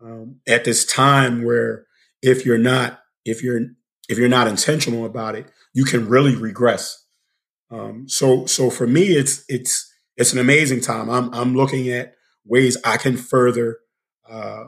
[0.03, 1.87] um, at this time where
[2.21, 3.61] if you're not if you're
[4.09, 7.04] if you're not intentional about it, you can really regress.
[7.75, 11.11] Um, so so for me, it's it's it's an amazing time.
[11.11, 13.79] I'm I'm looking at ways I can further
[14.29, 14.65] uh,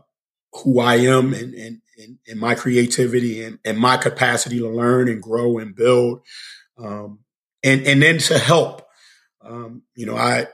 [0.52, 1.80] who I am and, and,
[2.26, 6.20] and, my creativity and, and, my capacity to learn and grow and build.
[6.78, 7.20] Um,
[7.62, 8.86] and, and then to help,
[9.42, 10.46] um, you know, I,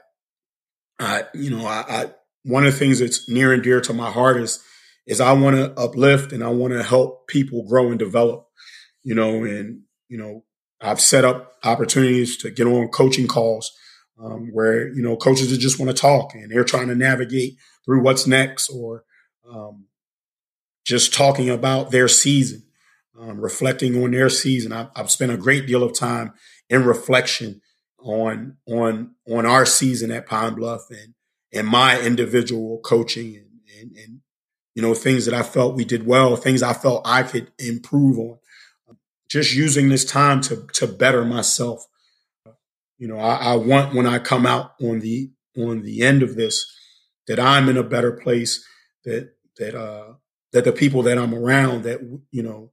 [0.98, 2.10] I, you know, I, I,
[2.44, 4.62] one of the things that's near and dear to my heart is,
[5.06, 8.46] is I want to uplift and I want to help people grow and develop,
[9.02, 10.44] you know, and, you know,
[10.82, 13.72] I've set up opportunities to get on coaching calls
[14.22, 18.02] um, where, you know, coaches just want to talk and they're trying to navigate through
[18.02, 19.04] what's next or,
[19.48, 19.86] um,
[20.84, 22.64] just talking about their season,
[23.18, 24.72] um, reflecting on their season.
[24.72, 26.32] I've, I've, spent a great deal of time
[26.68, 27.60] in reflection
[27.98, 31.14] on on on our season at Pine Bluff and
[31.52, 34.20] and my individual coaching and, and, and
[34.74, 38.18] you know things that I felt we did well, things I felt I could improve
[38.18, 38.38] on.
[39.32, 41.86] Just using this time to to better myself.
[42.98, 46.36] You know, I, I want when I come out on the on the end of
[46.36, 46.70] this
[47.26, 48.62] that I'm in a better place.
[49.04, 50.14] That that uh,
[50.52, 52.72] that the people that I'm around that you know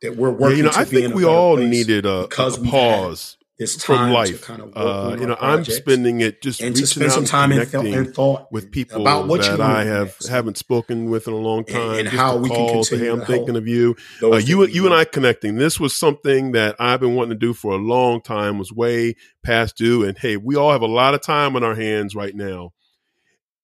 [0.00, 0.50] that we're working.
[0.50, 4.40] Yeah, you know, I think we all needed a, a pause this time from life.
[4.40, 7.50] to kind of uh, you know, I'm spending it just and to spend some time
[7.50, 10.28] th- connecting in thought with people about what that you I have next.
[10.28, 13.14] haven't spoken with in a long time, and just how we can call, say, continue
[13.16, 13.96] hey, I'm thinking of you.
[14.22, 14.94] Uh, you, you and.
[14.94, 15.56] I connecting.
[15.56, 18.58] This was something that I've been wanting to do for a long time.
[18.58, 21.74] Was way past due, and hey, we all have a lot of time on our
[21.74, 22.70] hands right now.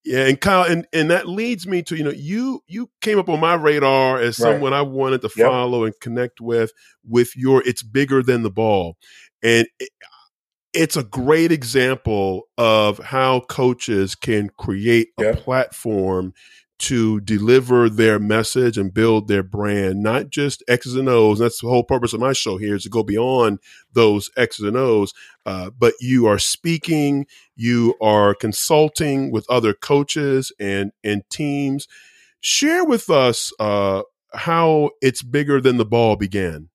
[0.07, 3.27] Yeah, and Kyle, and, and that leads me to you know you you came up
[3.27, 4.51] on my radar as Right.
[4.53, 5.47] someone I wanted to Yep.
[5.47, 6.71] follow and connect with
[7.07, 8.97] with your it's bigger than the ball,
[9.45, 9.89] and it,
[10.73, 15.39] it's a great example of how coaches can create a Yep.
[15.39, 16.33] platform
[16.77, 21.39] to deliver their message and build their brand, not just X's and O's.
[21.39, 23.59] That's the whole purpose of my show here is to go beyond
[23.93, 25.13] those X's and O's.
[25.45, 31.87] Uh, but you are speaking, you are consulting with other coaches and and teams.
[32.41, 34.01] Share with us uh,
[34.33, 36.69] how it's bigger than the ball began.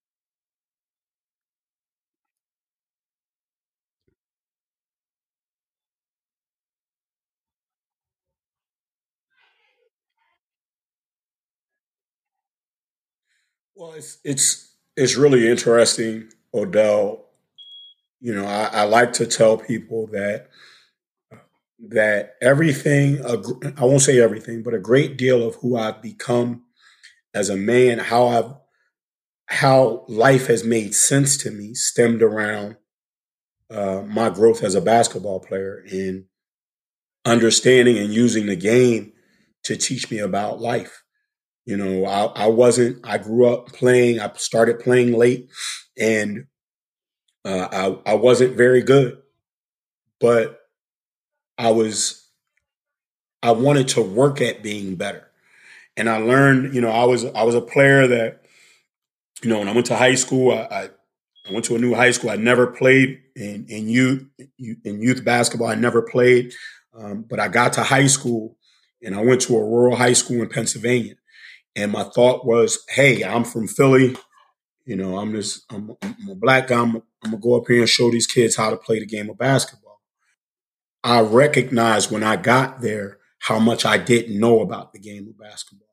[13.80, 17.24] Well, it's it's it's really interesting, Odell.
[18.20, 20.50] You know, I, I like to tell people that
[21.88, 26.64] that everything I won't say everything, but a great deal of who I've become
[27.32, 28.52] as a man, how I've
[29.46, 32.76] how life has made sense to me, stemmed around
[33.70, 36.26] uh, my growth as a basketball player and
[37.24, 39.14] understanding and using the game
[39.64, 41.02] to teach me about life.
[41.70, 42.98] You know, I, I wasn't.
[43.06, 44.18] I grew up playing.
[44.18, 45.48] I started playing late,
[45.96, 46.46] and
[47.44, 47.68] uh,
[48.04, 49.18] I I wasn't very good,
[50.20, 50.58] but
[51.58, 52.28] I was.
[53.42, 55.30] I wanted to work at being better,
[55.96, 56.74] and I learned.
[56.74, 58.42] You know, I was I was a player that,
[59.44, 60.82] you know, when I went to high school, I, I,
[61.48, 62.30] I went to a new high school.
[62.30, 64.24] I never played in in youth
[64.58, 65.68] in youth basketball.
[65.68, 66.52] I never played,
[66.98, 68.56] um, but I got to high school,
[69.02, 71.14] and I went to a rural high school in Pennsylvania.
[71.76, 74.16] And my thought was, hey, I'm from Philly.
[74.84, 76.80] You know, I'm just, I'm, I'm a black guy.
[76.80, 79.06] I'm, I'm going to go up here and show these kids how to play the
[79.06, 80.00] game of basketball.
[81.04, 85.38] I recognized when I got there how much I didn't know about the game of
[85.38, 85.88] basketball.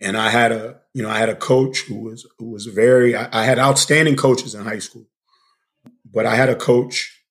[0.00, 3.14] And I had a, you know, I had a coach who was, who was very,
[3.14, 5.06] I, I had outstanding coaches in high school,
[6.04, 7.22] but I had a coach,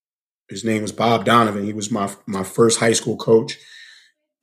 [0.49, 1.63] his name was Bob Donovan.
[1.63, 3.57] He was my, my first high school coach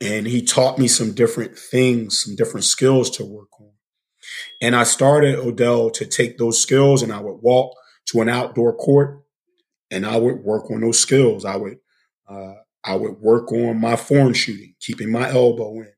[0.00, 3.70] and he taught me some different things, some different skills to work on.
[4.60, 7.76] And I started Odell to take those skills and I would walk
[8.06, 9.22] to an outdoor court
[9.90, 11.44] and I would work on those skills.
[11.44, 11.78] I would
[12.28, 15.92] uh, I would work on my form shooting, keeping my elbow in.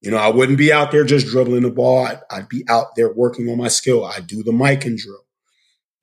[0.00, 2.06] You know, I wouldn't be out there just dribbling the ball.
[2.06, 4.04] I'd, I'd be out there working on my skill.
[4.04, 5.24] I do the Mikan drill.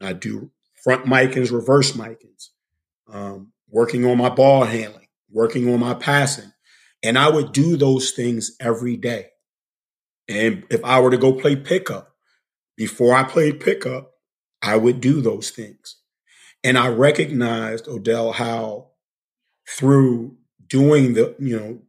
[0.01, 0.51] I do
[0.83, 2.49] front Mikans, reverse Mikans,
[3.09, 6.51] um, working on my ball handling, working on my passing.
[7.03, 9.27] And I would do those things every day.
[10.27, 12.15] And if I were to go play pickup,
[12.77, 14.11] before I played pickup,
[14.61, 15.97] I would do those things.
[16.63, 18.87] And I recognized, Odell, how
[19.69, 21.79] through doing the, you know,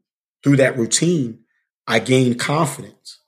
[0.42, 1.40] through that routine,
[1.86, 3.20] I gained confidence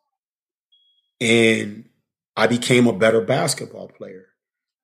[1.21, 1.89] and
[2.37, 4.27] I became a better basketball player.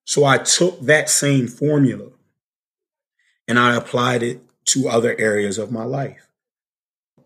[0.06, 2.10] So I took that same formula
[3.46, 6.28] and I applied it to other areas of my life.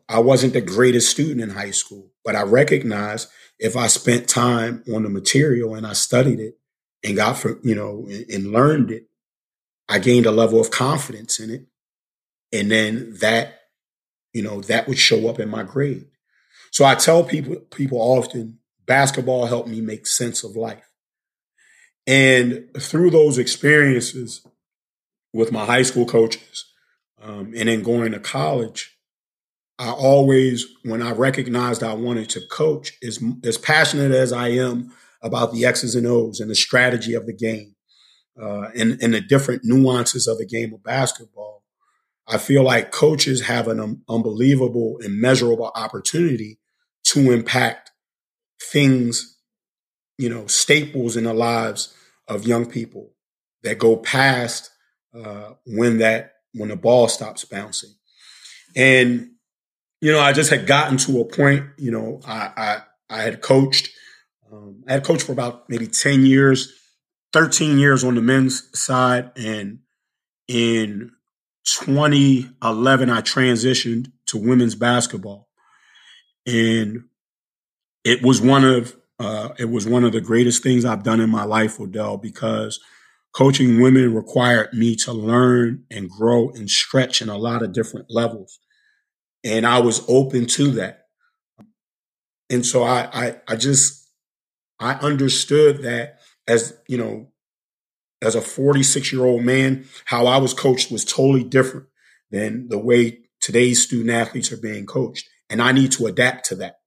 [0.08, 4.82] I wasn't the greatest student in high school, but I recognized if I spent time
[4.94, 6.58] on the material and I studied it
[7.04, 9.04] and got from, you know, and, and learned it,
[9.88, 11.66] I gained a level of confidence in it.
[12.52, 13.60] And then that,
[14.32, 16.06] you know, that would show up in my grade.
[16.70, 20.90] So I tell people, people often basketball helped me make sense of life.
[22.06, 24.46] And through those experiences
[25.34, 26.64] with my high school coaches,
[27.20, 28.97] um, and then going to college,
[29.78, 34.92] I always, when I recognized I wanted to coach, as, as passionate as I am
[35.22, 37.74] about the X's and O's and the strategy of the game
[38.40, 41.62] uh, and, and the different nuances of the game of basketball,
[42.26, 46.58] I feel like coaches have an um, unbelievable and measurable opportunity
[47.04, 47.90] to impact
[48.60, 49.38] things,
[50.18, 51.94] you know, staples in the lives
[52.26, 53.12] of young people
[53.62, 54.70] that go past
[55.14, 57.94] uh, when that when the ball stops bouncing.
[58.76, 59.30] And
[60.00, 61.66] you know, I just had gotten to a point.
[61.78, 62.82] You know, I I,
[63.18, 63.90] I had coached.
[64.52, 66.72] Um, I had coached for about maybe ten years,
[67.32, 69.80] thirteen years on the men's side, and
[70.48, 71.12] in
[71.66, 75.48] 2011 I transitioned to women's basketball,
[76.46, 77.04] and
[78.04, 81.30] it was one of uh, it was one of the greatest things I've done in
[81.30, 82.80] my life, Odell, because
[83.34, 88.06] coaching women required me to learn and grow and stretch in a lot of different
[88.10, 88.60] levels.
[89.44, 91.06] And I was open to that.
[92.50, 94.08] And so I, I, I just,
[94.80, 97.28] I understood that as, you know,
[98.22, 101.86] as a 46 year old man, how I was coached was totally different
[102.30, 105.28] than the way today's student athletes are being coached.
[105.50, 106.80] And I need to adapt to that.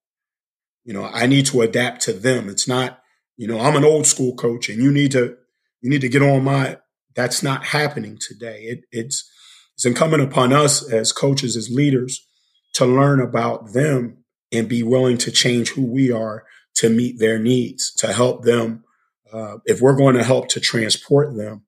[0.83, 2.49] You know, I need to adapt to them.
[2.49, 2.99] It's not,
[3.37, 5.37] you know, I'm an old school coach and you need to,
[5.81, 6.77] you need to get on my,
[7.15, 8.63] that's not happening today.
[8.63, 9.29] It, it's,
[9.75, 12.27] it's incumbent upon us as coaches, as leaders
[12.73, 14.17] to learn about them
[14.51, 16.43] and be willing to change who we are
[16.75, 18.83] to meet their needs, to help them.
[19.31, 21.63] Uh, if we're going to help to transport them,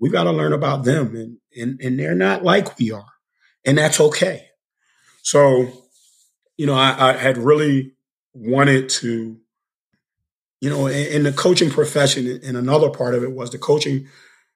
[0.00, 3.14] we got to learn about them and, and, and they're not like we are
[3.64, 4.48] and that's okay.
[5.22, 5.68] So,
[6.56, 7.94] you know, I, I had really
[8.34, 9.38] wanted to,
[10.60, 14.06] you know, in, in, the coaching profession, and another part of it was the coaching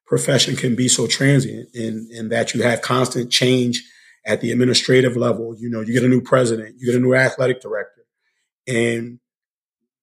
[0.06, 3.84] profession can be so transient in, in that you have constant change
[4.28, 5.56] at the administrative level.
[5.58, 8.04] You know, you get a new president, you get a new athletic director,
[8.68, 9.18] and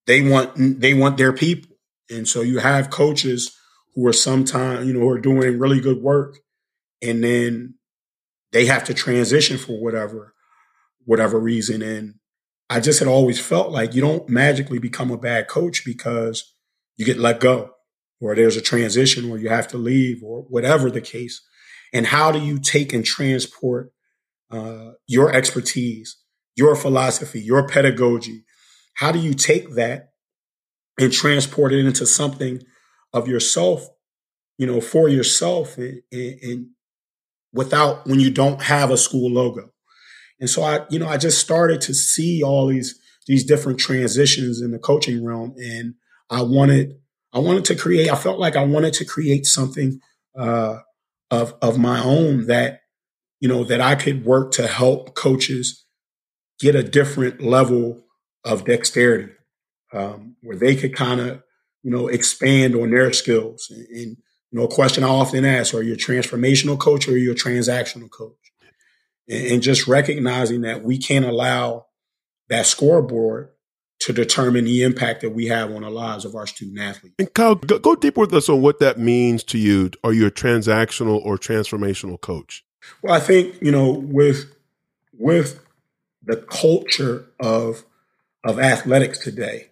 [0.07, 1.77] they want they want their people.
[2.09, 3.55] And so you have coaches
[3.93, 6.39] who are sometimes, you know, who are doing really good work,
[7.01, 7.75] and then
[8.51, 10.33] they have to transition for whatever
[11.05, 11.83] whatever reason.
[11.83, 12.15] And
[12.67, 16.55] I just had always felt like you don't magically become a bad coach because
[16.97, 17.71] you get let go
[18.19, 21.45] or there's a transition where you have to leave or whatever the case.
[21.93, 23.91] And how do you take and transport
[24.51, 26.17] uh, your expertise,
[26.55, 28.45] your philosophy, your pedagogy?
[28.95, 30.09] How do you take that
[30.99, 32.61] and transport it into something
[33.13, 33.87] of yourself,
[34.57, 36.67] you know, for yourself and, and, and
[37.53, 39.71] without when you don't have a school logo.
[40.39, 44.61] And so I, you know, I just started to see all these these different transitions
[44.61, 45.95] in the coaching realm, and
[46.29, 46.95] I wanted
[47.33, 48.11] I wanted to create.
[48.11, 49.99] I felt like I wanted to create something
[50.37, 50.79] uh,
[51.31, 52.81] of of my own that
[53.45, 55.85] you know that I could work to help coaches
[56.59, 58.01] get a different level
[58.43, 59.33] of dexterity,
[59.93, 61.43] um, where they could kind of
[61.83, 64.17] you know expand on their skills and, and
[64.55, 67.33] you know, a question I often ask, are you a transformational coach or are you
[67.33, 68.37] a transactional coach?
[69.27, 71.87] And, and just recognizing that we can't allow
[72.49, 73.49] that scoreboard
[73.99, 77.15] to determine the impact that we have on the lives of our student athletes.
[77.19, 79.91] And Kyle, go, go deeper with us on what that means to you.
[80.03, 82.64] Are you a transactional or transformational coach?
[83.01, 84.53] Well, I think, you know, with
[85.17, 85.59] with
[86.23, 87.83] the culture of
[88.43, 89.69] of athletics today,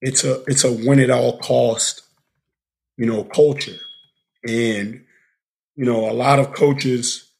[0.00, 2.02] it's a it's a win at all cost,
[2.96, 3.78] you know, culture.
[4.46, 5.04] And,
[5.76, 7.30] you know, a lot of coaches,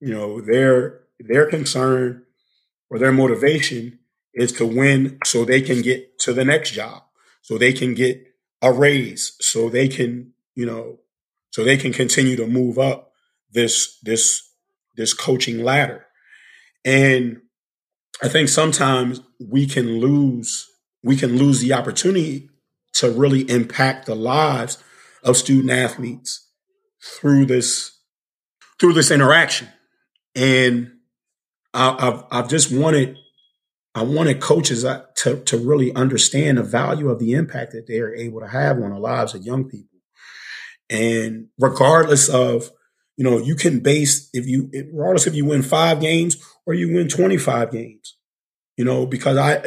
[0.00, 2.24] you know, their their concern
[2.90, 3.98] or their motivation
[4.34, 7.02] is to win so they can get to the next job,
[7.42, 8.22] so they can get
[8.62, 10.98] a raise, so they can, you know,
[11.50, 13.12] so they can continue to move up
[13.52, 14.45] this this
[14.96, 16.06] this coaching ladder.
[16.84, 17.38] And
[18.22, 20.66] I think sometimes we can lose
[21.02, 22.48] we can lose the opportunity
[22.94, 24.82] to really impact the lives
[25.22, 26.48] of student athletes
[27.02, 27.92] through this
[28.80, 29.68] through this interaction,
[30.34, 30.92] and
[31.72, 33.16] I, have I've just wanted
[33.94, 38.00] I wanted coaches uh, to to really understand the value of the impact that they
[38.00, 39.98] are able to have on the lives of young people,
[40.88, 42.70] and regardless of
[43.16, 46.36] you know you can base if you regardless if you win five games
[46.66, 48.16] or you win twenty five games,
[48.76, 49.62] you know because I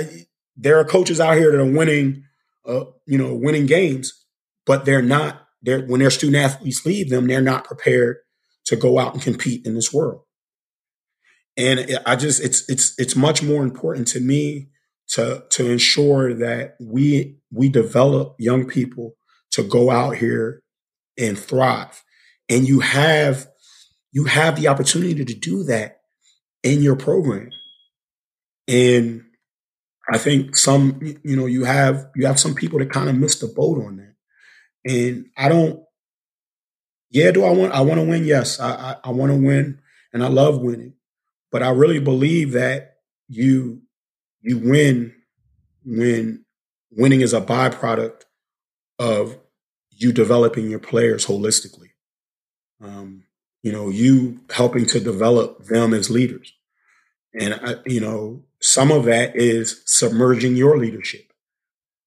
[0.55, 2.23] there are coaches out here that are winning
[2.65, 4.25] uh, you know winning games,
[4.65, 8.17] but they're not they're, when their student athletes leave them, they're not prepared
[8.65, 10.21] to go out and compete in this world.
[11.57, 14.69] And I just, it's, it's, it's much more important to me
[15.09, 19.15] to, to ensure that we, we develop young people
[19.51, 20.61] to go out here
[21.17, 22.03] and thrive.
[22.49, 23.47] And you have,
[24.11, 26.01] you have the opportunity to do that
[26.63, 27.51] in your program.
[28.67, 29.23] And
[30.11, 33.39] I think some, you know, you have, you have some people that kind of miss
[33.39, 34.15] the boat on that.
[34.85, 35.83] And I don't,
[37.11, 38.25] yeah, do I want, I want to win?
[38.25, 39.79] Yes, I, I, I want to win
[40.13, 40.93] and I love winning.
[41.51, 42.97] But I really believe that
[43.27, 43.81] you,
[44.41, 45.13] you win
[45.83, 46.45] when
[46.91, 48.23] winning is a byproduct
[48.97, 49.37] of
[49.89, 51.89] you developing your players holistically.
[52.81, 53.23] Um,
[53.61, 56.53] you know, you helping to develop them as leaders.
[57.39, 61.31] And, I, you know, some of that is submerging your leadership.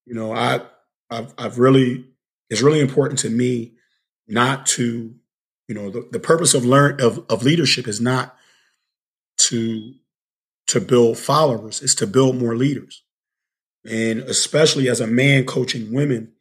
[0.06, 0.62] You know, I,
[1.10, 2.06] I've, I've really
[2.52, 3.72] it's really important to me
[4.28, 5.14] not to,
[5.68, 8.36] you know, the, the purpose of learn of, of leadership is not
[9.38, 9.94] to
[10.66, 13.04] to build followers, it's to build more leaders.
[13.90, 16.32] And especially as a man coaching women,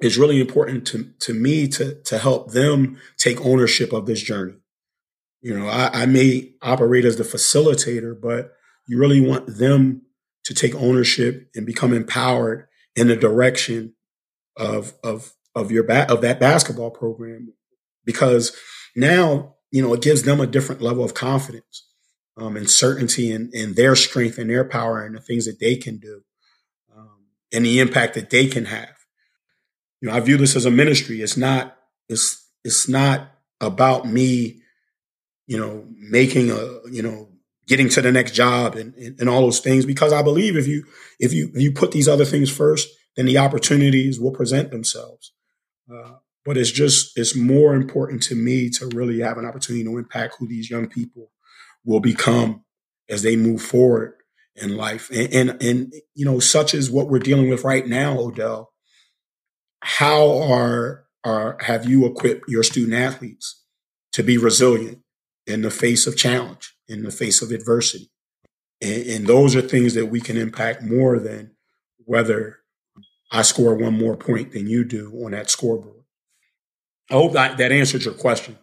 [0.00, 4.54] it's really important to, to me to, to help them take ownership of this journey.
[5.40, 8.52] You know, I, I may operate as the facilitator, but
[8.86, 10.02] you really want them
[10.44, 13.94] to take ownership and become empowered in the direction
[14.56, 17.52] of of of your ba- of that basketball program
[18.04, 18.56] because
[18.96, 21.86] now you know it gives them a different level of confidence
[22.36, 25.76] um, and certainty in, in their strength and their power and the things that they
[25.76, 26.22] can do
[26.96, 28.97] um, and the impact that they can have
[30.00, 31.20] you know i view this as a ministry.
[31.20, 31.76] It's not
[32.08, 33.30] it's it's not
[33.60, 34.62] about me
[35.46, 37.28] you know making a you know
[37.66, 39.84] getting to the next job and, and, and all those things.
[39.84, 40.84] Because i believe if you
[41.18, 42.88] if you if you put these other things first
[43.18, 45.32] then the opportunities will present themselves.
[45.92, 46.12] Uh,
[46.44, 50.36] but it's just it's more important to me to really have an opportunity to impact
[50.38, 51.32] who these young people
[51.84, 52.64] will become
[53.08, 54.14] as they move forward
[54.54, 55.10] in life.
[55.10, 58.70] And and, and you know such as what we're dealing with right now odell
[59.80, 63.62] how are are have you equipped your student athletes
[64.12, 65.02] to be resilient
[65.46, 68.10] in the face of challenge in the face of adversity
[68.80, 71.50] and, and those are things that we can impact more than
[72.04, 72.58] whether
[73.30, 75.98] i score one more point than you do on that scoreboard
[77.10, 78.58] I hope that, that answers your question.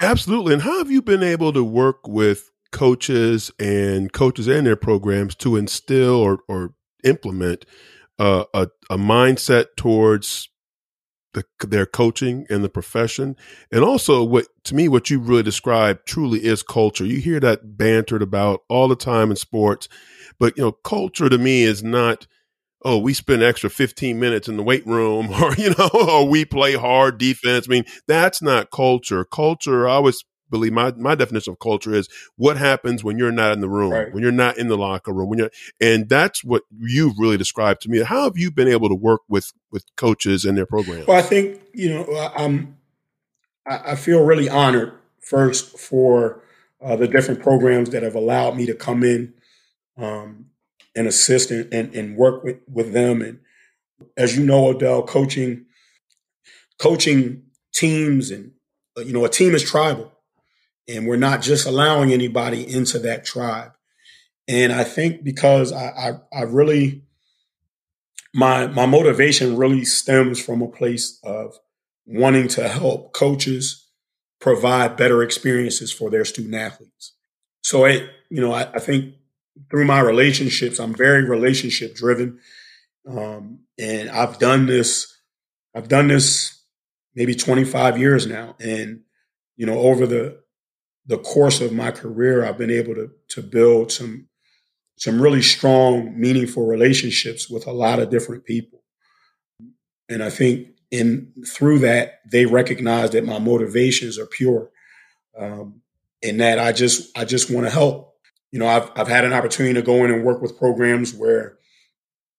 [0.00, 0.54] Absolutely.
[0.54, 5.34] And how have you been able to work with coaches and coaches and their programs
[5.36, 6.74] to instill or, or
[7.04, 7.64] implement
[8.20, 10.48] a, a mindset towards
[11.32, 13.36] the, their coaching and the profession,
[13.70, 17.04] and also what to me what you really describe truly is culture.
[17.04, 19.88] You hear that bantered about all the time in sports,
[20.38, 22.26] but you know, culture to me is not
[22.82, 26.44] oh, we spend extra 15 minutes in the weight room or, you know, or we
[26.44, 27.66] play hard defense.
[27.68, 29.24] I mean, that's not culture.
[29.24, 33.52] Culture, I always believe my, my definition of culture is what happens when you're not
[33.52, 34.12] in the room, right.
[34.12, 37.82] when you're not in the locker room, when you're, and that's what you've really described
[37.82, 38.02] to me.
[38.02, 41.06] How have you been able to work with, with coaches and their programs?
[41.06, 42.76] Well, I think, you know, I'm,
[43.66, 46.42] I feel really honored first for
[46.82, 49.34] uh, the different programs that have allowed me to come in
[49.96, 50.46] um,
[50.96, 53.22] and assist and, and, and work with, with them.
[53.22, 53.40] And
[54.16, 55.66] as you know, Odell, coaching
[56.78, 57.42] coaching
[57.72, 58.52] teams and
[58.96, 60.12] uh, you know a team is tribal,
[60.90, 63.72] and we're not just allowing anybody into that tribe.
[64.48, 65.86] And I think because I,
[66.32, 67.02] I, I really
[68.34, 71.54] my my motivation really stems from a place of
[72.06, 73.88] wanting to help coaches
[74.40, 77.12] provide better experiences for their student athletes.
[77.62, 79.14] So it, you know, I, I think
[79.70, 82.40] through my relationships, I'm very relationship driven.
[83.08, 85.16] Um, and I've done this,
[85.74, 86.62] I've done this
[87.14, 88.56] maybe 25 years now.
[88.58, 89.02] And,
[89.56, 90.39] you know, over the,
[91.10, 94.28] the course of my career, I've been able to, to build some,
[94.96, 98.82] some really strong, meaningful relationships with a lot of different people.
[100.08, 104.70] And I think in through that, they recognize that my motivations are pure.
[105.38, 105.82] Um,
[106.22, 108.10] and that I just, I just want to help
[108.52, 111.58] you know, I've I've had an opportunity to go in and work with programs where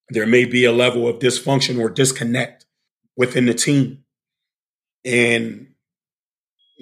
[0.10, 2.66] there may be a level of dysfunction or disconnect
[3.16, 4.04] within the team.
[5.06, 5.71] And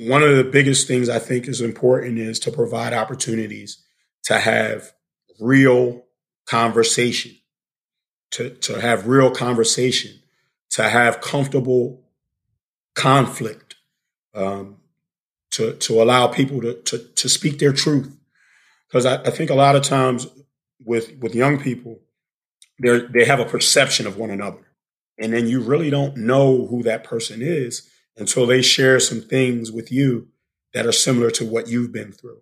[0.08, 3.84] one of the biggest things I think is important is to provide opportunities
[4.24, 4.94] to have
[5.42, 6.06] real
[6.46, 7.36] conversation,
[8.32, 10.22] to, to have real conversation,
[10.70, 12.02] to have comfortable
[12.96, 13.76] conflict,
[14.34, 14.78] um,
[15.52, 18.16] to, to allow people to, to, to speak their truth.
[18.88, 20.28] Because I, I, think a lot of times
[20.84, 22.00] with with young people,
[22.82, 24.66] they they have a perception of one another,
[25.18, 27.88] and then you really don't know who that person is
[28.18, 30.28] until they share some things with you
[30.74, 32.42] that are similar to what you've been through.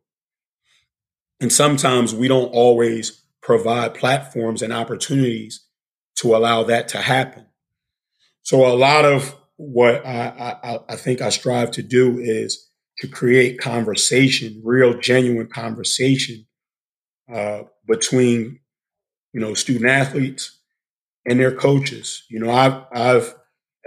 [1.40, 5.66] And sometimes we don't always provide platforms and opportunities
[6.18, 7.46] to allow that to happen.
[8.42, 13.08] So a lot of what I, I, I think I strive to do is to
[13.08, 16.46] create conversation, real, genuine conversation
[17.32, 18.60] uh, between
[19.34, 20.60] you know student athletes
[21.26, 22.24] and their coaches.
[22.30, 23.36] You know, I've I've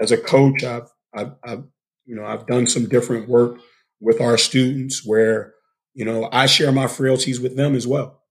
[0.00, 1.64] as a coach, I've I've, I've
[2.04, 3.58] you know I've done some different work
[4.00, 5.54] with our students where
[5.94, 8.22] you know I share my frailties with them as well,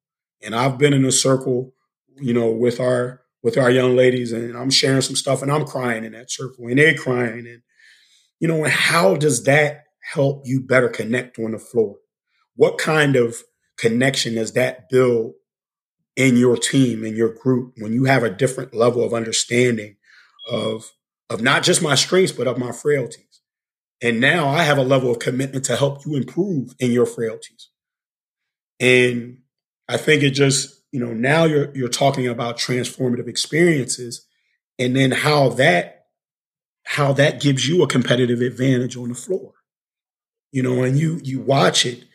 [0.41, 1.73] and I've been in a circle,
[2.17, 5.65] you know, with our with our young ladies, and I'm sharing some stuff, and I'm
[5.65, 7.61] crying in that circle, and they're crying, and
[8.39, 11.95] you know, how does that help you better connect on the floor?
[12.55, 13.37] What kind of
[13.77, 15.33] connection does that build
[16.15, 19.95] in your team, in your group, when you have a different level of understanding
[20.49, 20.91] of,
[21.29, 23.41] of not just my strengths, but of my frailties?
[24.01, 27.69] And now I have a level of commitment to help you improve in your frailties.
[28.79, 29.39] And
[29.87, 34.25] I think it just, you know, now you're you're talking about transformative experiences
[34.77, 36.05] and then how that
[36.83, 39.53] how that gives you a competitive advantage on the floor.
[40.51, 42.05] You know, and you you watch it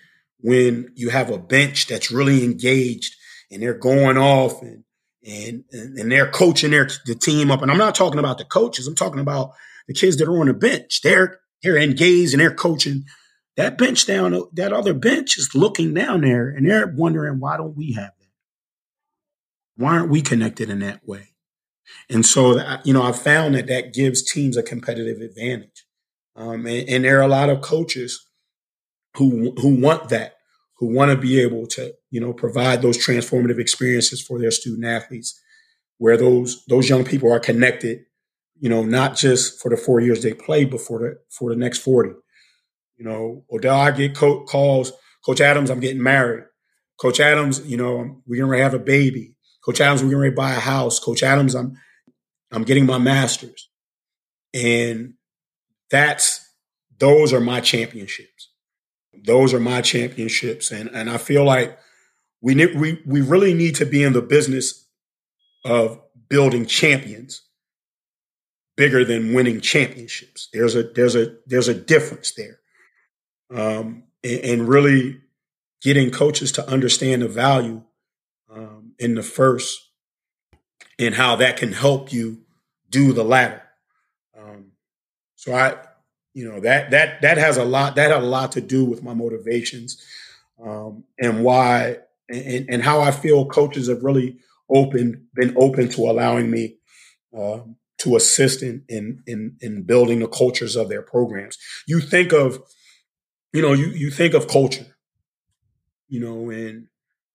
[0.40, 3.14] when you have a bench that's really engaged
[3.50, 4.84] and they're going off and
[5.26, 7.62] and and they're coaching their the team up.
[7.62, 8.86] And I'm not talking about the coaches.
[8.86, 9.52] I'm talking about
[9.88, 11.02] the kids that are on the bench.
[11.02, 13.04] They're they're engaged and they're coaching.
[13.56, 17.76] That bench down, that other bench is looking down there and they're wondering why don't
[17.76, 18.28] we have that?
[19.76, 21.34] Why aren't we connected in that way?
[22.10, 25.86] And so, you know, I found that that gives teams a competitive advantage.
[26.36, 28.26] Um, and, and there are a lot of coaches
[29.16, 30.33] who who want that,
[30.84, 34.84] who want to be able to, you know, provide those transformative experiences for their student
[34.84, 35.40] athletes,
[35.96, 38.00] where those those young people are connected,
[38.58, 41.56] you know, not just for the four years they play, but for the for the
[41.56, 42.10] next forty.
[42.98, 44.92] You know, Odell, I get co- calls,
[45.24, 46.44] Coach Adams, I'm getting married.
[47.00, 49.34] Coach Adams, you know, we're gonna have a baby.
[49.64, 50.98] Coach Adams, we're gonna buy a house.
[50.98, 51.78] Coach Adams, I'm
[52.52, 53.70] I'm getting my master's.
[54.52, 55.14] And
[55.90, 56.46] that's
[56.98, 58.50] those are my championships.
[59.24, 60.70] Those are my championships.
[60.70, 61.78] And and I feel like
[62.40, 64.86] we ne- we we really need to be in the business
[65.64, 67.42] of building champions
[68.76, 70.48] bigger than winning championships.
[70.52, 72.58] There's a there's a there's a difference there.
[73.50, 75.20] Um, and, and really
[75.82, 77.82] getting coaches to understand the value
[78.50, 79.80] um, in the first
[80.98, 82.40] and how that can help you
[82.88, 83.62] do the latter.
[84.36, 84.72] Um,
[85.36, 85.76] so I,
[86.34, 89.02] you know, that that that has a lot that had a lot to do with
[89.02, 90.04] my motivations
[90.62, 96.02] um, and why and, and, how I feel coaches have really open been open to
[96.02, 96.76] allowing me
[97.36, 97.60] uh,
[97.98, 101.56] to assist in, in in in building the cultures of their programs.
[101.86, 102.58] You think of,
[103.52, 104.96] you know, you you think of culture,
[106.08, 106.88] you know, and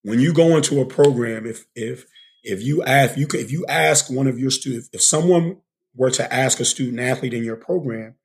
[0.03, 2.05] when you go into a program, if if
[2.43, 5.57] if you ask you could, if you ask one of your students, if someone
[5.95, 8.15] were to ask a student athlete in your program,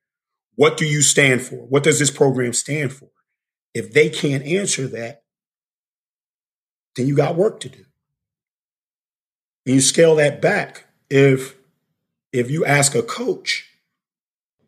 [0.55, 1.57] what do you stand for?
[1.67, 3.09] What does this program stand for?
[3.73, 5.23] If they can't answer that,
[6.95, 7.85] then you got work to do.
[9.65, 10.85] And you scale that back.
[11.09, 11.55] If
[12.31, 13.69] if you ask a coach,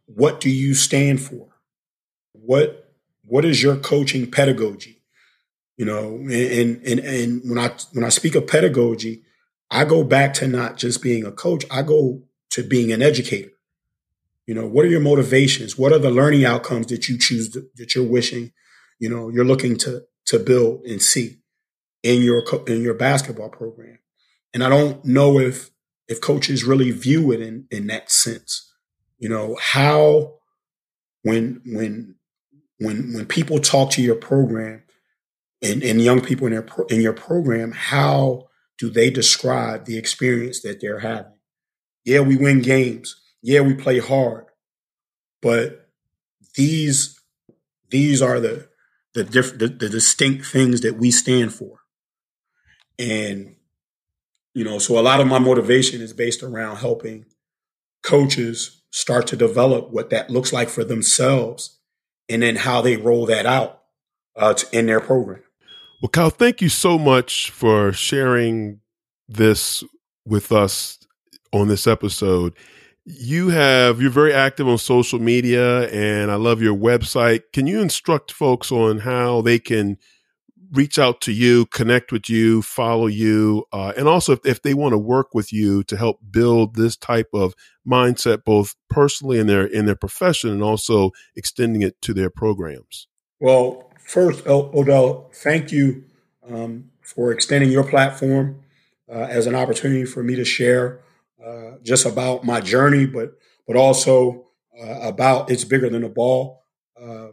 [0.05, 1.47] what do you stand for?
[2.33, 5.01] What what is your coaching pedagogy?
[5.77, 9.23] You know, and and and when I when I speak of pedagogy,
[9.69, 13.51] I go back to not just being a coach, I go to being an educator.
[14.47, 15.77] You know, what are your motivations?
[15.77, 18.53] What are the learning outcomes that you choose to, that you're wishing,
[18.97, 21.39] you know, you're looking to to build and see
[22.01, 23.99] in your in your basketball program?
[24.53, 25.69] And I don't know if
[26.07, 28.73] if coaches really view it in in that sense.
[29.19, 30.35] You know, how
[31.23, 32.15] when when
[32.79, 34.83] when when people talk to your program
[35.61, 40.61] and, and young people in their in your program, how do they describe the experience
[40.61, 41.33] that they're having?
[42.05, 43.15] Yeah, we win games.
[43.41, 44.45] Yeah, we play hard.
[45.41, 45.89] But
[46.55, 47.19] these
[47.89, 48.67] these are the
[49.13, 51.79] the, diff, the, the distinct things that we stand for.
[52.99, 53.55] And
[54.53, 57.25] you know, so a lot of my motivation is based around helping
[58.03, 61.79] coaches start to develop what that looks like for themselves
[62.29, 63.83] and then how they roll that out
[64.35, 65.43] uh, in their program.
[66.01, 68.79] Well, Kyle, thank you so much for sharing
[69.27, 69.83] this
[70.25, 70.99] with us
[71.51, 72.53] on this episode.
[73.09, 77.43] You have you're very active on social media and I love your website.
[77.53, 79.97] Can you instruct folks on how they can
[80.73, 84.73] reach out to you, connect with you, follow you, uh, and also if, if they
[84.73, 87.53] want to work with you to help build this type of
[87.87, 93.07] mindset, both personally in their in their profession and also extending it to their programs?
[93.39, 96.03] Well, first, Odell, thank you
[96.45, 98.63] um, for extending your platform
[99.09, 100.99] uh, as an opportunity for me to share
[101.45, 103.31] uh, just about my journey, but
[103.67, 104.45] but also
[104.79, 106.63] uh, about it's bigger than a ball.
[107.01, 107.27] Uh,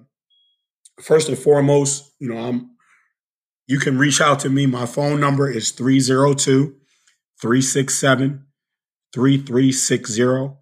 [1.00, 2.70] first and foremost, you know, I'm.
[3.66, 4.66] You can reach out to me.
[4.66, 6.76] My phone number is 302
[7.40, 8.44] 367
[9.14, 10.56] 3360.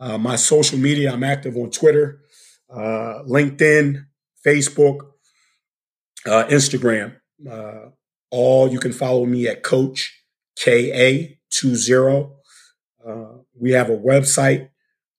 [0.00, 2.20] Uh, my social media, I'm active on Twitter,
[2.72, 4.06] uh, LinkedIn,
[4.46, 5.00] Facebook,
[6.26, 7.16] uh, Instagram.
[7.48, 7.90] Uh,
[8.30, 10.24] all you can follow me at Coach
[10.58, 12.30] KA20.
[13.60, 14.70] We have a website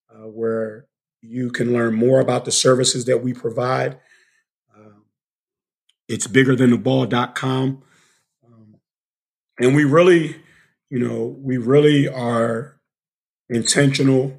[0.10, 0.88] uh, where
[1.22, 4.00] you can learn more about the services that we provide.
[4.76, 5.02] Uh,
[6.08, 7.84] it's biggerthantheball.com.
[8.46, 8.76] Um,
[9.60, 10.38] and we really,
[10.90, 12.80] you know, we really are
[13.50, 14.36] intentional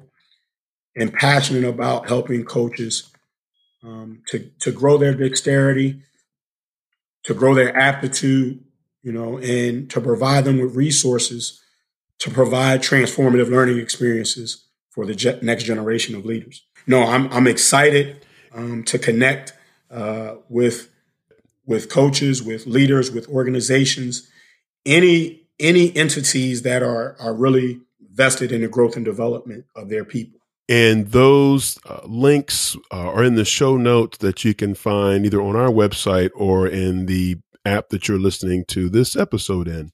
[0.95, 3.09] and passionate about helping coaches
[3.83, 6.01] um, to to grow their dexterity,
[7.23, 8.63] to grow their aptitude,
[9.01, 11.62] you know, and to provide them with resources
[12.23, 16.65] to provide transformative learning experiences for the next generation of leaders.
[16.87, 19.51] No, I'm I'm excited um, to connect
[19.91, 20.89] uh, with
[21.65, 24.29] with coaches, with leaders, with organizations,
[24.85, 27.81] any any entities that are are really
[28.13, 30.39] vested in the growth and development of their people.
[30.69, 35.41] And those uh, links uh, are in the show notes that you can find either
[35.41, 39.91] on our website or in the app that you're listening to this episode in.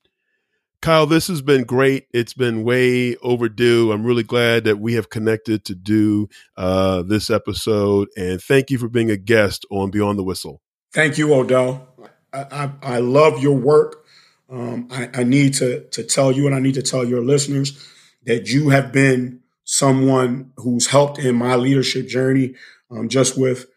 [0.82, 2.08] Kyle, this has been great.
[2.14, 3.92] It's been way overdue.
[3.92, 8.08] I'm really glad that we have connected to do uh, this episode.
[8.16, 10.62] And thank you for being a guest on Beyond the Whistle.
[10.94, 11.88] Thank you, Odell.
[12.32, 14.06] I, I, I love your work.
[14.50, 17.86] Um, I, I need to, to tell you, and I need to tell your listeners
[18.24, 22.56] that you have been someone who's helped in my leadership journey,
[22.90, 23.68] um, just with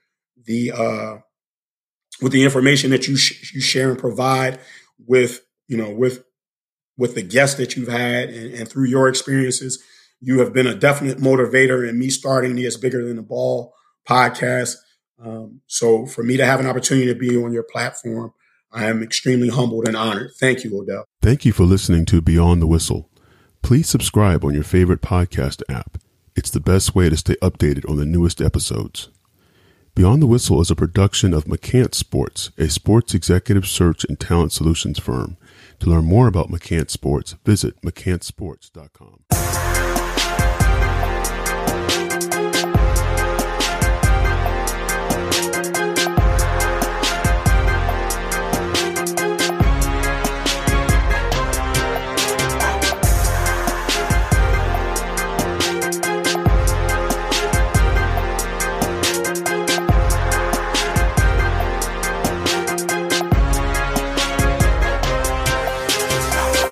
[0.45, 1.19] the uh,
[2.23, 4.61] with the information that you sh- you share and provide
[5.07, 6.25] with you know with
[7.03, 9.83] with the guests that you've had and, and, through your experiences,
[10.21, 13.75] you have been a definite motivator in me starting the It's Bigger Than the Ball
[14.09, 14.77] podcast.
[15.21, 18.33] Um, so for me to have an opportunity to be on your platform,
[18.71, 20.31] I am extremely humbled and honored.
[20.39, 21.07] Thank you, Odell.
[21.21, 23.11] Thank you for listening to Beyond the Whistle.
[23.63, 25.99] Please subscribe on your favorite podcast app.
[26.37, 29.09] It's the best way to stay updated on the newest episodes.
[29.97, 34.53] Beyond the Whistle is a production of McCants Sports, a sports executive search and talent
[34.53, 35.37] solutions firm.
[35.83, 39.24] To learn more about McCants Sports, visit mccantsports.com.